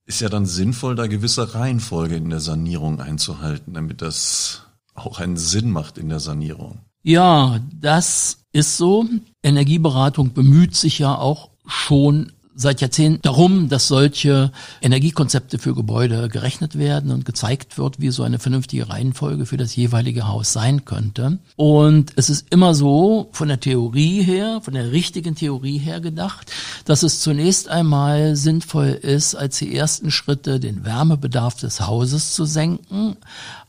Ist 0.06 0.20
ja 0.20 0.28
dann 0.28 0.46
sinnvoll, 0.46 0.94
da 0.94 1.08
gewisse 1.08 1.56
Reihenfolge 1.56 2.14
in 2.14 2.30
der 2.30 2.38
Sanierung 2.38 3.00
einzuhalten, 3.00 3.74
damit 3.74 4.00
das 4.00 4.66
auch 4.94 5.18
einen 5.18 5.36
Sinn 5.36 5.72
macht 5.72 5.98
in 5.98 6.08
der 6.08 6.20
Sanierung. 6.20 6.82
Ja, 7.04 7.60
das 7.80 8.38
ist 8.52 8.78
so. 8.78 9.04
Energieberatung 9.42 10.32
bemüht 10.32 10.74
sich 10.74 10.98
ja 10.98 11.14
auch 11.16 11.50
schon 11.66 12.32
seit 12.56 12.80
Jahrzehnten 12.80 13.20
darum, 13.22 13.68
dass 13.68 13.88
solche 13.88 14.52
Energiekonzepte 14.80 15.58
für 15.58 15.74
Gebäude 15.74 16.28
gerechnet 16.28 16.78
werden 16.78 17.10
und 17.10 17.24
gezeigt 17.24 17.78
wird, 17.78 18.00
wie 18.00 18.10
so 18.10 18.22
eine 18.22 18.38
vernünftige 18.38 18.88
Reihenfolge 18.88 19.44
für 19.44 19.56
das 19.56 19.74
jeweilige 19.74 20.28
Haus 20.28 20.52
sein 20.52 20.84
könnte. 20.84 21.38
Und 21.56 22.12
es 22.16 22.30
ist 22.30 22.46
immer 22.50 22.74
so 22.74 23.28
von 23.32 23.48
der 23.48 23.60
Theorie 23.60 24.22
her, 24.22 24.60
von 24.62 24.74
der 24.74 24.92
richtigen 24.92 25.34
Theorie 25.34 25.78
her 25.78 26.00
gedacht, 26.00 26.50
dass 26.84 27.02
es 27.02 27.20
zunächst 27.20 27.68
einmal 27.68 28.36
sinnvoll 28.36 28.88
ist, 28.88 29.34
als 29.34 29.58
die 29.58 29.74
ersten 29.74 30.10
Schritte 30.10 30.60
den 30.60 30.84
Wärmebedarf 30.84 31.56
des 31.56 31.80
Hauses 31.80 32.34
zu 32.34 32.44
senken. 32.44 33.16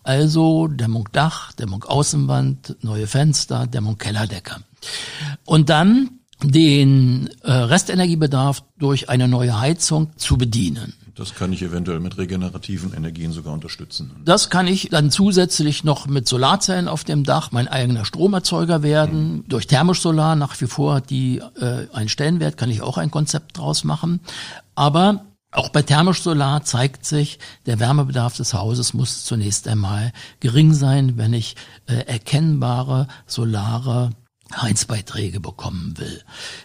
Also 0.06 0.68
Dämmung 0.68 1.10
Dach, 1.12 1.52
Dämmung 1.54 1.84
Außenwand, 1.84 2.78
neue 2.82 3.08
Fenster, 3.08 3.66
Dämmung 3.66 3.98
Kellerdecke. 3.98 4.58
Und 5.46 5.70
dann 5.70 6.20
den 6.44 7.28
äh, 7.42 7.52
Restenergiebedarf 7.52 8.64
durch 8.78 9.10
eine 9.10 9.28
neue 9.28 9.60
Heizung 9.60 10.12
zu 10.16 10.38
bedienen. 10.38 10.94
Das 11.16 11.34
kann 11.34 11.52
ich 11.54 11.64
eventuell 11.64 12.00
mit 12.02 12.20
regenerativen 12.20 12.94
Energien 12.94 13.32
sogar 13.32 13.54
unterstützen. 13.54 14.12
Das 14.24 14.52
kann 14.52 14.68
ich 14.68 14.90
dann 14.92 15.10
zusätzlich 15.10 15.84
noch 15.84 16.06
mit 16.06 16.28
Solarzellen 16.28 16.88
auf 16.88 17.04
dem 17.04 17.24
Dach 17.24 17.52
mein 17.52 17.68
eigener 17.68 18.06
Stromerzeuger 18.06 18.84
werden. 18.84 19.38
Mhm. 19.38 19.46
Durch 19.48 19.66
thermisch 19.66 20.02
Solar 20.02 20.36
nach 20.36 20.60
wie 20.62 20.68
vor 20.68 20.96
hat 20.96 21.10
die 21.10 21.42
äh, 21.60 21.88
einen 21.94 22.10
Stellenwert, 22.10 22.58
kann 22.58 22.70
ich 22.70 22.84
auch 22.84 23.00
ein 23.00 23.10
Konzept 23.10 23.58
draus 23.58 23.84
machen. 23.84 24.20
Aber 24.76 25.26
auch 25.56 25.70
bei 25.70 25.82
thermisch 25.82 26.22
Solar 26.22 26.64
zeigt 26.64 27.06
sich, 27.06 27.40
der 27.66 27.80
Wärmebedarf 27.80 28.36
des 28.36 28.54
Hauses 28.54 28.94
muss 28.94 29.26
zunächst 29.26 29.68
einmal 29.68 30.12
gering 30.40 30.74
sein, 30.74 31.18
wenn 31.18 31.34
ich 31.34 31.56
äh, 31.88 32.06
erkennbare 32.06 33.08
solare 33.26 34.12
Heizbeiträge 34.54 35.40
bekommen 35.40 35.98
will. 35.98 36.22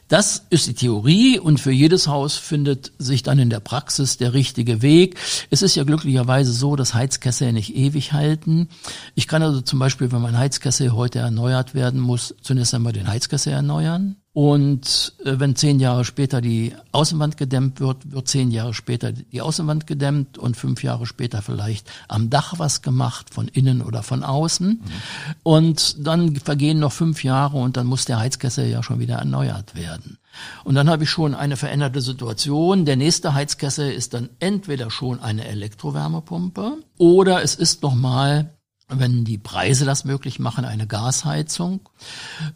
Das 0.08 0.44
ist 0.50 0.66
die 0.66 0.74
Theorie 0.74 1.38
und 1.38 1.58
für 1.58 1.72
jedes 1.72 2.08
Haus 2.08 2.36
findet 2.36 2.92
sich 2.98 3.22
dann 3.22 3.38
in 3.38 3.48
der 3.48 3.60
Praxis 3.60 4.18
der 4.18 4.34
richtige 4.34 4.82
Weg. 4.82 5.18
Es 5.50 5.62
ist 5.62 5.76
ja 5.76 5.84
glücklicherweise 5.84 6.52
so, 6.52 6.76
dass 6.76 6.94
Heizkessel 6.94 7.52
nicht 7.52 7.74
ewig 7.74 8.12
halten. 8.12 8.68
Ich 9.14 9.26
kann 9.28 9.42
also 9.42 9.62
zum 9.62 9.78
Beispiel, 9.78 10.12
wenn 10.12 10.20
mein 10.20 10.38
Heizkessel 10.38 10.92
heute 10.92 11.20
erneuert 11.20 11.74
werden 11.74 12.00
muss, 12.00 12.34
zunächst 12.42 12.74
einmal 12.74 12.92
den 12.92 13.08
Heizkessel 13.08 13.52
erneuern. 13.52 14.16
Und 14.32 15.14
äh, 15.24 15.40
wenn 15.40 15.56
zehn 15.56 15.80
Jahre 15.80 16.04
später 16.04 16.40
die 16.40 16.74
Außenwand 16.92 17.36
gedämmt 17.36 17.80
wird, 17.80 18.12
wird 18.12 18.28
zehn 18.28 18.52
Jahre 18.52 18.74
später 18.74 19.10
die 19.10 19.40
Außenwand 19.40 19.88
gedämmt 19.88 20.38
und 20.38 20.56
fünf 20.56 20.84
Jahre 20.84 21.04
später 21.06 21.42
vielleicht 21.42 21.90
am 22.06 22.30
Dach 22.30 22.54
was 22.58 22.80
gemacht, 22.80 23.34
von 23.34 23.48
innen 23.48 23.82
oder 23.82 24.04
von 24.04 24.22
außen. 24.22 24.68
Mhm. 24.68 24.80
Und 25.42 26.06
dann 26.06 26.36
vergehen 26.36 26.78
noch 26.78 26.92
fünf 26.92 27.24
Jahre 27.24 27.58
und 27.58 27.76
dann 27.76 27.88
muss 27.88 28.04
der 28.04 28.20
Heizkessel 28.20 28.68
ja 28.68 28.84
schon 28.84 29.00
wieder 29.00 29.16
erneuert 29.16 29.74
werden. 29.74 30.18
Und 30.62 30.76
dann 30.76 30.88
habe 30.88 31.04
ich 31.04 31.10
schon 31.10 31.34
eine 31.34 31.56
veränderte 31.56 32.00
Situation. 32.00 32.84
Der 32.84 32.94
nächste 32.94 33.34
Heizkessel 33.34 33.90
ist 33.90 34.14
dann 34.14 34.30
entweder 34.38 34.92
schon 34.92 35.20
eine 35.20 35.44
Elektrowärmepumpe 35.46 36.76
oder 36.98 37.42
es 37.42 37.56
ist 37.56 37.82
nochmal 37.82 38.54
wenn 38.90 39.24
die 39.24 39.38
Preise 39.38 39.84
das 39.84 40.04
möglich 40.04 40.38
machen, 40.38 40.64
eine 40.64 40.86
Gasheizung, 40.86 41.80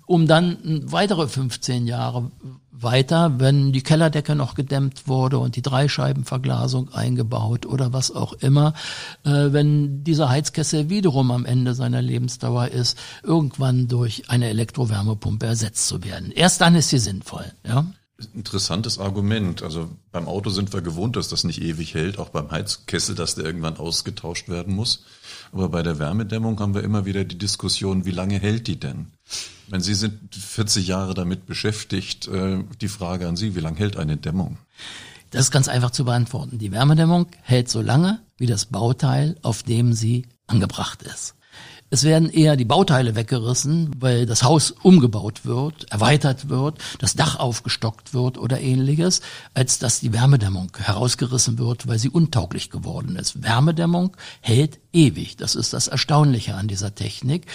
um 0.07 0.27
dann 0.27 0.83
weitere 0.85 1.29
15 1.29 1.87
Jahre 1.87 2.31
weiter, 2.71 3.39
wenn 3.39 3.73
die 3.73 3.83
Kellerdecke 3.83 4.35
noch 4.35 4.55
gedämmt 4.55 5.07
wurde 5.07 5.39
und 5.39 5.57
die 5.57 5.63
Dreischeibenverglasung 5.63 6.93
eingebaut 6.93 7.67
oder 7.67 7.93
was 7.93 8.11
auch 8.11 8.33
immer, 8.35 8.75
äh, 9.25 9.53
wenn 9.53 10.03
dieser 10.03 10.29
Heizkessel 10.29 10.91
wiederum 10.91 11.31
am 11.31 11.45
Ende 11.45 11.75
seiner 11.75 12.03
Lebensdauer 12.03 12.69
ist, 12.69 12.99
irgendwann 13.23 13.89
durch 13.89 14.29
eine 14.29 14.49
Elektrowärmepumpe 14.49 15.47
ersetzt 15.47 15.87
zu 15.87 16.03
werden. 16.05 16.33
Erst 16.33 16.61
dann 16.61 16.75
ist 16.75 16.91
sie 16.91 16.99
sinnvoll, 16.99 17.47
ja. 17.67 17.87
Interessantes 18.35 18.99
Argument. 18.99 19.63
Also 19.63 19.91
beim 20.13 20.29
Auto 20.29 20.51
sind 20.51 20.73
wir 20.73 20.83
gewohnt, 20.83 21.17
dass 21.17 21.29
das 21.29 21.45
nicht 21.45 21.61
ewig 21.61 21.95
hält, 21.95 22.19
auch 22.19 22.29
beim 22.29 22.51
Heizkessel, 22.51 23.15
dass 23.15 23.35
der 23.35 23.45
irgendwann 23.45 23.77
ausgetauscht 23.77 24.49
werden 24.49 24.75
muss. 24.75 25.05
Aber 25.53 25.69
bei 25.69 25.83
der 25.83 25.99
Wärmedämmung 25.99 26.59
haben 26.61 26.75
wir 26.75 26.85
immer 26.85 27.07
wieder 27.07 27.25
die 27.25 27.39
Diskussion, 27.39 28.05
wie 28.05 28.13
lange 28.13 28.39
hält 28.39 28.67
die 28.69 28.79
denn? 28.79 29.09
Wenn 29.69 29.81
Sie 29.81 29.95
sind 29.95 30.35
40 30.35 30.87
Jahre 30.87 31.15
damit 31.15 31.47
beschäftigt, 31.47 32.29
äh, 32.29 32.63
die 32.81 32.89
Frage 32.89 33.27
an 33.27 33.37
Sie, 33.37 33.57
wie 33.57 33.61
lange 33.61 33.79
hält 33.79 33.97
eine 33.97 34.17
Dämmung? 34.17 34.59
Das 35.31 35.43
ist 35.47 35.51
ganz 35.51 35.67
einfach 35.67 35.91
zu 35.91 36.05
beantworten. 36.05 36.59
Die 36.59 36.71
Wärmedämmung 36.71 37.27
hält 37.43 37.69
so 37.69 37.81
lange, 37.81 38.21
wie 38.37 38.47
das 38.47 38.67
Bauteil, 38.67 39.37
auf 39.43 39.65
dem 39.65 39.93
sie 39.93 40.27
angebracht 40.47 41.03
ist. 41.03 41.35
Es 41.91 42.03
werden 42.03 42.29
eher 42.31 42.57
die 42.57 42.65
Bauteile 42.65 43.15
weggerissen, 43.15 43.91
weil 43.99 44.27
das 44.27 44.43
Haus 44.43 44.73
umgebaut 44.73 45.45
wird, 45.45 45.91
erweitert 45.93 46.49
wird, 46.49 46.79
das 46.99 47.15
Dach 47.15 47.39
aufgestockt 47.39 48.15
wird 48.15 48.37
oder 48.37 48.61
ähnliches, 48.61 49.21
als 49.53 49.79
dass 49.79 50.01
die 50.01 50.13
Wärmedämmung 50.13 50.73
herausgerissen 50.77 51.59
wird, 51.59 51.87
weil 51.87 51.99
sie 51.99 52.09
untauglich 52.09 52.71
geworden 52.71 53.17
ist. 53.17 53.43
Wärmedämmung 53.43 54.17
hält 54.41 54.81
ewig. 54.93 55.37
Das 55.37 55.55
ist 55.55 55.73
das 55.73 55.87
Erstaunliche 55.87 56.55
an 56.55 56.67
dieser 56.67 56.95
Technik. 56.95 57.47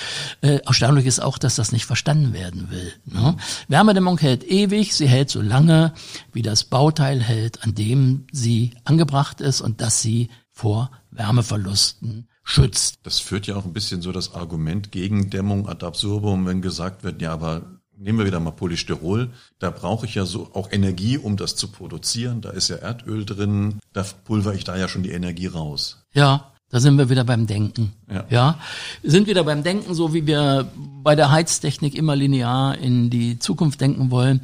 Äh, 0.42 0.60
erstaunlich 0.66 1.06
ist 1.06 1.20
auch, 1.20 1.38
dass 1.38 1.56
das 1.56 1.72
nicht 1.72 1.86
verstanden 1.86 2.32
werden 2.32 2.70
will. 2.70 2.94
Ne? 3.06 3.36
Wärmedämmung 3.68 4.20
hält 4.20 4.44
ewig, 4.44 4.96
sie 4.96 5.08
hält 5.08 5.30
so 5.30 5.42
lange, 5.42 5.94
wie 6.32 6.44
das 6.44 6.64
Bauteil 6.64 7.22
hält, 7.22 7.64
an 7.64 7.76
dem 7.76 8.28
sie 8.32 8.72
angebracht 8.86 9.42
ist 9.42 9.60
und 9.60 9.82
dass 9.82 10.02
sie 10.02 10.30
vor 10.52 10.92
Wärmeverlusten 11.12 12.29
schützt. 12.50 13.00
Das 13.04 13.20
führt 13.20 13.48
ja 13.48 13.56
auch 13.56 13.66
ein 13.66 13.74
bisschen 13.74 14.02
so 14.02 14.12
das 14.12 14.34
Argument 14.34 14.92
gegen 14.92 15.30
Dämmung 15.30 15.70
ad 15.70 15.86
absurdum, 15.86 16.46
wenn 16.46 16.62
gesagt 16.62 17.04
wird, 17.04 17.22
ja, 17.22 17.32
aber 17.32 17.62
nehmen 17.98 18.18
wir 18.18 18.26
wieder 18.26 18.40
mal 18.40 18.52
Polystyrol, 18.52 19.30
da 19.60 19.70
brauche 19.70 20.06
ich 20.06 20.16
ja 20.16 20.26
so 20.26 20.50
auch 20.54 20.72
Energie, 20.72 21.18
um 21.18 21.38
das 21.38 21.56
zu 21.56 21.68
produzieren. 21.68 22.42
Da 22.42 22.52
ist 22.52 22.70
ja 22.70 22.78
Erdöl 22.78 23.26
drin, 23.26 23.80
da 23.94 24.06
pulver 24.24 24.54
ich 24.54 24.64
da 24.64 24.78
ja 24.78 24.88
schon 24.88 25.04
die 25.04 25.12
Energie 25.12 25.48
raus. 25.48 26.04
Ja, 26.14 26.52
da 26.70 26.80
sind 26.80 26.98
wir 26.98 27.10
wieder 27.10 27.24
beim 27.24 27.46
Denken. 27.46 27.94
Ja. 28.10 28.26
ja. 28.30 28.60
Sind 29.04 29.28
wieder 29.28 29.44
beim 29.44 29.64
Denken, 29.64 29.94
so 29.94 30.14
wie 30.14 30.26
wir 30.26 30.72
bei 31.04 31.16
der 31.16 31.32
Heiztechnik 31.32 31.96
immer 31.96 32.16
linear 32.16 32.78
in 32.78 33.10
die 33.10 33.40
Zukunft 33.40 33.82
denken 33.82 34.12
wollen, 34.12 34.42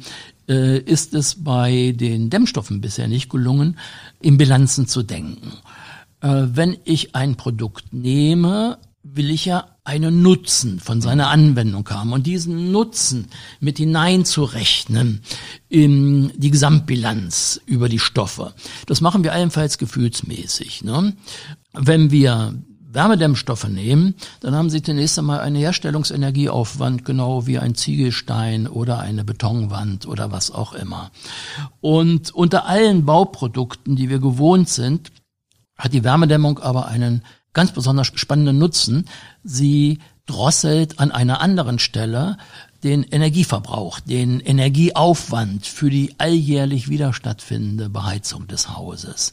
äh, 0.48 0.78
ist 0.78 1.14
es 1.14 1.42
bei 1.42 1.92
den 1.96 2.30
Dämmstoffen 2.30 2.80
bisher 2.80 3.08
nicht 3.08 3.30
gelungen, 3.30 3.78
in 4.20 4.36
Bilanzen 4.36 4.86
zu 4.86 5.02
denken. 5.02 5.52
Äh, 6.26 6.56
wenn 6.56 6.76
ich 6.84 7.14
ein 7.14 7.36
Produkt 7.36 7.92
nehme, 7.92 8.78
will 9.02 9.30
ich 9.30 9.44
ja 9.44 9.68
einen 9.84 10.22
Nutzen 10.22 10.80
von 10.80 11.00
seiner 11.00 11.28
Anwendung 11.28 11.88
haben 11.88 12.12
und 12.12 12.26
diesen 12.26 12.72
Nutzen 12.72 13.28
mit 13.60 13.78
hineinzurechnen 13.78 15.22
in 15.68 16.32
die 16.36 16.50
Gesamtbilanz 16.50 17.60
über 17.66 17.88
die 17.88 18.00
Stoffe. 18.00 18.54
Das 18.86 19.00
machen 19.00 19.22
wir 19.22 19.32
allenfalls 19.32 19.78
gefühlsmäßig. 19.78 20.82
Ne? 20.82 21.12
Wenn 21.72 22.10
wir 22.10 22.54
Wärmedämmstoffe 22.90 23.68
nehmen, 23.68 24.16
dann 24.40 24.56
haben 24.56 24.70
sie 24.70 24.82
zunächst 24.82 25.18
einmal 25.20 25.38
einen 25.38 25.56
Herstellungsenergieaufwand, 25.56 27.04
genau 27.04 27.46
wie 27.46 27.58
ein 27.58 27.76
Ziegelstein 27.76 28.66
oder 28.66 28.98
eine 28.98 29.22
Betonwand 29.22 30.08
oder 30.08 30.32
was 30.32 30.50
auch 30.50 30.72
immer. 30.72 31.12
Und 31.80 32.34
unter 32.34 32.66
allen 32.66 33.04
Bauprodukten, 33.04 33.94
die 33.94 34.08
wir 34.08 34.18
gewohnt 34.18 34.68
sind, 34.68 35.12
hat 35.76 35.92
die 35.92 36.04
Wärmedämmung 36.04 36.58
aber 36.58 36.86
einen 36.86 37.22
ganz 37.52 37.72
besonders 37.72 38.08
spannenden 38.14 38.58
Nutzen. 38.58 39.06
Sie 39.42 39.98
drosselt 40.26 40.98
an 40.98 41.10
einer 41.10 41.40
anderen 41.40 41.78
Stelle 41.78 42.36
den 42.82 43.02
Energieverbrauch, 43.02 44.00
den 44.00 44.40
Energieaufwand 44.40 45.66
für 45.66 45.90
die 45.90 46.14
alljährlich 46.18 46.88
wieder 46.88 47.12
stattfindende 47.12 47.88
Beheizung 47.88 48.46
des 48.46 48.76
Hauses. 48.76 49.32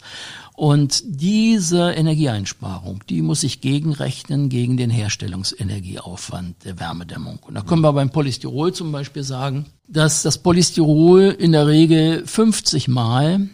Und 0.56 1.04
diese 1.06 1.92
Energieeinsparung, 1.92 3.04
die 3.10 3.22
muss 3.22 3.44
ich 3.44 3.60
gegenrechnen 3.60 4.50
gegen 4.50 4.78
den 4.78 4.90
Herstellungsenergieaufwand 4.92 6.64
der 6.64 6.80
Wärmedämmung. 6.80 7.40
Und 7.42 7.56
da 7.56 7.62
können 7.62 7.82
wir 7.82 7.92
beim 7.94 8.12
Polystyrol 8.12 8.72
zum 8.74 8.92
Beispiel 8.92 9.24
sagen, 9.24 9.66
dass 9.88 10.22
das 10.22 10.38
Polystyrol 10.38 11.36
in 11.38 11.52
der 11.52 11.68
Regel 11.68 12.26
50 12.26 12.88
Mal 12.88 13.50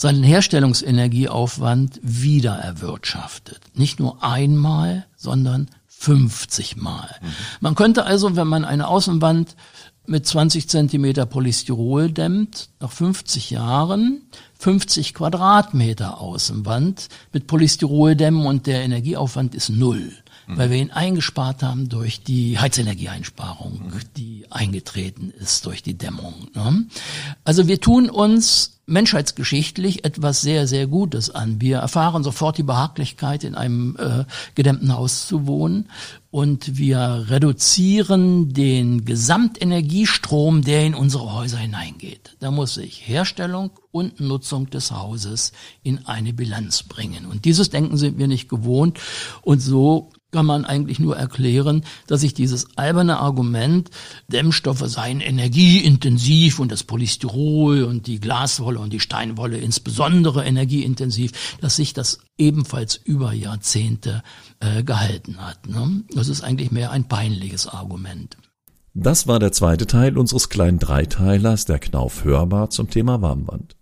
seinen 0.00 0.22
Herstellungsenergieaufwand 0.22 2.00
wieder 2.02 2.54
erwirtschaftet. 2.54 3.60
Nicht 3.74 4.00
nur 4.00 4.24
einmal, 4.24 5.06
sondern 5.14 5.68
50 5.88 6.76
Mal. 6.76 7.14
Mhm. 7.20 7.26
Man 7.60 7.74
könnte 7.74 8.04
also, 8.06 8.34
wenn 8.34 8.46
man 8.46 8.64
eine 8.64 8.88
Außenwand 8.88 9.56
mit 10.06 10.26
20 10.26 10.70
Zentimeter 10.70 11.26
Polystyrol 11.26 12.10
dämmt, 12.10 12.70
nach 12.80 12.90
50 12.90 13.50
Jahren 13.50 14.22
50 14.58 15.12
Quadratmeter 15.12 16.18
Außenwand 16.18 17.08
mit 17.34 17.46
Polystyrol 17.46 18.16
dämmen 18.16 18.46
und 18.46 18.66
der 18.66 18.82
Energieaufwand 18.82 19.54
ist 19.54 19.68
null, 19.68 20.12
mhm. 20.50 20.58
weil 20.58 20.70
wir 20.70 20.76
ihn 20.78 20.90
eingespart 20.90 21.62
haben 21.62 21.88
durch 21.88 22.22
die 22.22 22.58
Heizenergieeinsparung, 22.58 23.80
mhm. 23.86 24.00
die 24.16 24.46
eingetreten 24.50 25.30
ist 25.30 25.66
durch 25.66 25.82
die 25.82 25.96
Dämmung. 25.96 26.48
Ne? 26.54 26.86
Also 27.44 27.68
wir 27.68 27.80
tun 27.80 28.10
uns 28.10 28.80
menschheitsgeschichtlich 28.90 30.04
etwas 30.04 30.42
sehr, 30.42 30.66
sehr 30.66 30.86
Gutes 30.86 31.30
an. 31.30 31.60
Wir 31.60 31.78
erfahren 31.78 32.24
sofort 32.24 32.58
die 32.58 32.64
Behaglichkeit, 32.64 33.44
in 33.44 33.54
einem 33.54 33.96
äh, 33.96 34.24
gedämmten 34.56 34.92
Haus 34.92 35.28
zu 35.28 35.46
wohnen 35.46 35.88
und 36.30 36.76
wir 36.76 37.26
reduzieren 37.28 38.52
den 38.52 39.04
Gesamtenergiestrom, 39.04 40.62
der 40.62 40.84
in 40.84 40.94
unsere 40.94 41.32
Häuser 41.32 41.58
hineingeht. 41.58 42.36
Da 42.40 42.50
muss 42.50 42.74
sich 42.74 43.06
Herstellung 43.06 43.70
und 43.92 44.20
Nutzung 44.20 44.68
des 44.70 44.90
Hauses 44.90 45.52
in 45.82 46.06
eine 46.06 46.32
Bilanz 46.32 46.82
bringen. 46.82 47.26
Und 47.26 47.44
dieses 47.44 47.70
Denken 47.70 47.96
sind 47.96 48.18
wir 48.18 48.28
nicht 48.28 48.48
gewohnt 48.48 48.98
und 49.42 49.60
so 49.60 50.10
kann 50.30 50.46
man 50.46 50.64
eigentlich 50.64 50.98
nur 50.98 51.16
erklären, 51.16 51.84
dass 52.06 52.20
sich 52.20 52.34
dieses 52.34 52.76
alberne 52.76 53.18
Argument, 53.18 53.90
Dämmstoffe 54.28 54.84
seien 54.86 55.20
energieintensiv 55.20 56.58
und 56.58 56.70
das 56.70 56.84
Polystyrol 56.84 57.82
und 57.82 58.06
die 58.06 58.20
Glaswolle 58.20 58.78
und 58.78 58.92
die 58.92 59.00
Steinwolle 59.00 59.58
insbesondere 59.58 60.44
energieintensiv, 60.44 61.58
dass 61.60 61.76
sich 61.76 61.92
das 61.92 62.20
ebenfalls 62.38 62.96
über 62.96 63.32
Jahrzehnte 63.32 64.22
äh, 64.60 64.82
gehalten 64.82 65.38
hat. 65.38 65.66
Ne? 65.68 66.04
Das 66.14 66.28
ist 66.28 66.42
eigentlich 66.42 66.70
mehr 66.70 66.90
ein 66.90 67.08
peinliches 67.08 67.66
Argument. 67.66 68.36
Das 68.94 69.26
war 69.28 69.38
der 69.38 69.52
zweite 69.52 69.86
Teil 69.86 70.18
unseres 70.18 70.48
kleinen 70.48 70.78
Dreiteilers 70.78 71.64
der 71.64 71.78
Knauf 71.78 72.24
hörbar 72.24 72.70
zum 72.70 72.90
Thema 72.90 73.22
Warmwand. 73.22 73.76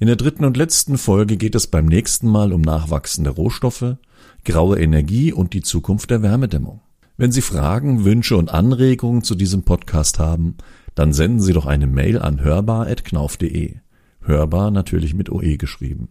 In 0.00 0.08
der 0.08 0.16
dritten 0.16 0.44
und 0.44 0.56
letzten 0.56 0.98
Folge 0.98 1.36
geht 1.36 1.54
es 1.54 1.68
beim 1.68 1.86
nächsten 1.86 2.28
Mal 2.28 2.52
um 2.52 2.60
nachwachsende 2.60 3.30
Rohstoffe, 3.30 3.96
graue 4.44 4.78
Energie 4.78 5.32
und 5.32 5.52
die 5.52 5.62
Zukunft 5.62 6.10
der 6.10 6.22
Wärmedämmung. 6.22 6.80
Wenn 7.16 7.32
Sie 7.32 7.42
Fragen, 7.42 8.04
Wünsche 8.04 8.36
und 8.36 8.50
Anregungen 8.50 9.22
zu 9.22 9.34
diesem 9.34 9.62
Podcast 9.62 10.18
haben, 10.18 10.56
dann 10.94 11.12
senden 11.12 11.40
Sie 11.40 11.52
doch 11.52 11.66
eine 11.66 11.86
Mail 11.86 12.18
an 12.18 12.42
hörbar.knauf.de. 12.42 13.76
Hörbar 14.20 14.70
natürlich 14.70 15.14
mit 15.14 15.30
OE 15.30 15.56
geschrieben. 15.56 16.08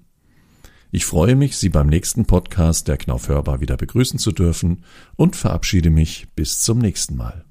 Ich 0.92 1.06
freue 1.06 1.36
mich, 1.36 1.58
Sie 1.58 1.70
beim 1.70 1.88
nächsten 1.88 2.26
Podcast 2.26 2.88
der 2.88 2.98
Knauf 2.98 3.28
Hörbar 3.28 3.62
wieder 3.62 3.78
begrüßen 3.78 4.20
zu 4.20 4.32
dürfen 4.32 4.84
und 5.16 5.36
verabschiede 5.36 5.90
mich 5.90 6.28
bis 6.36 6.60
zum 6.62 6.78
nächsten 6.78 7.16
Mal. 7.16 7.46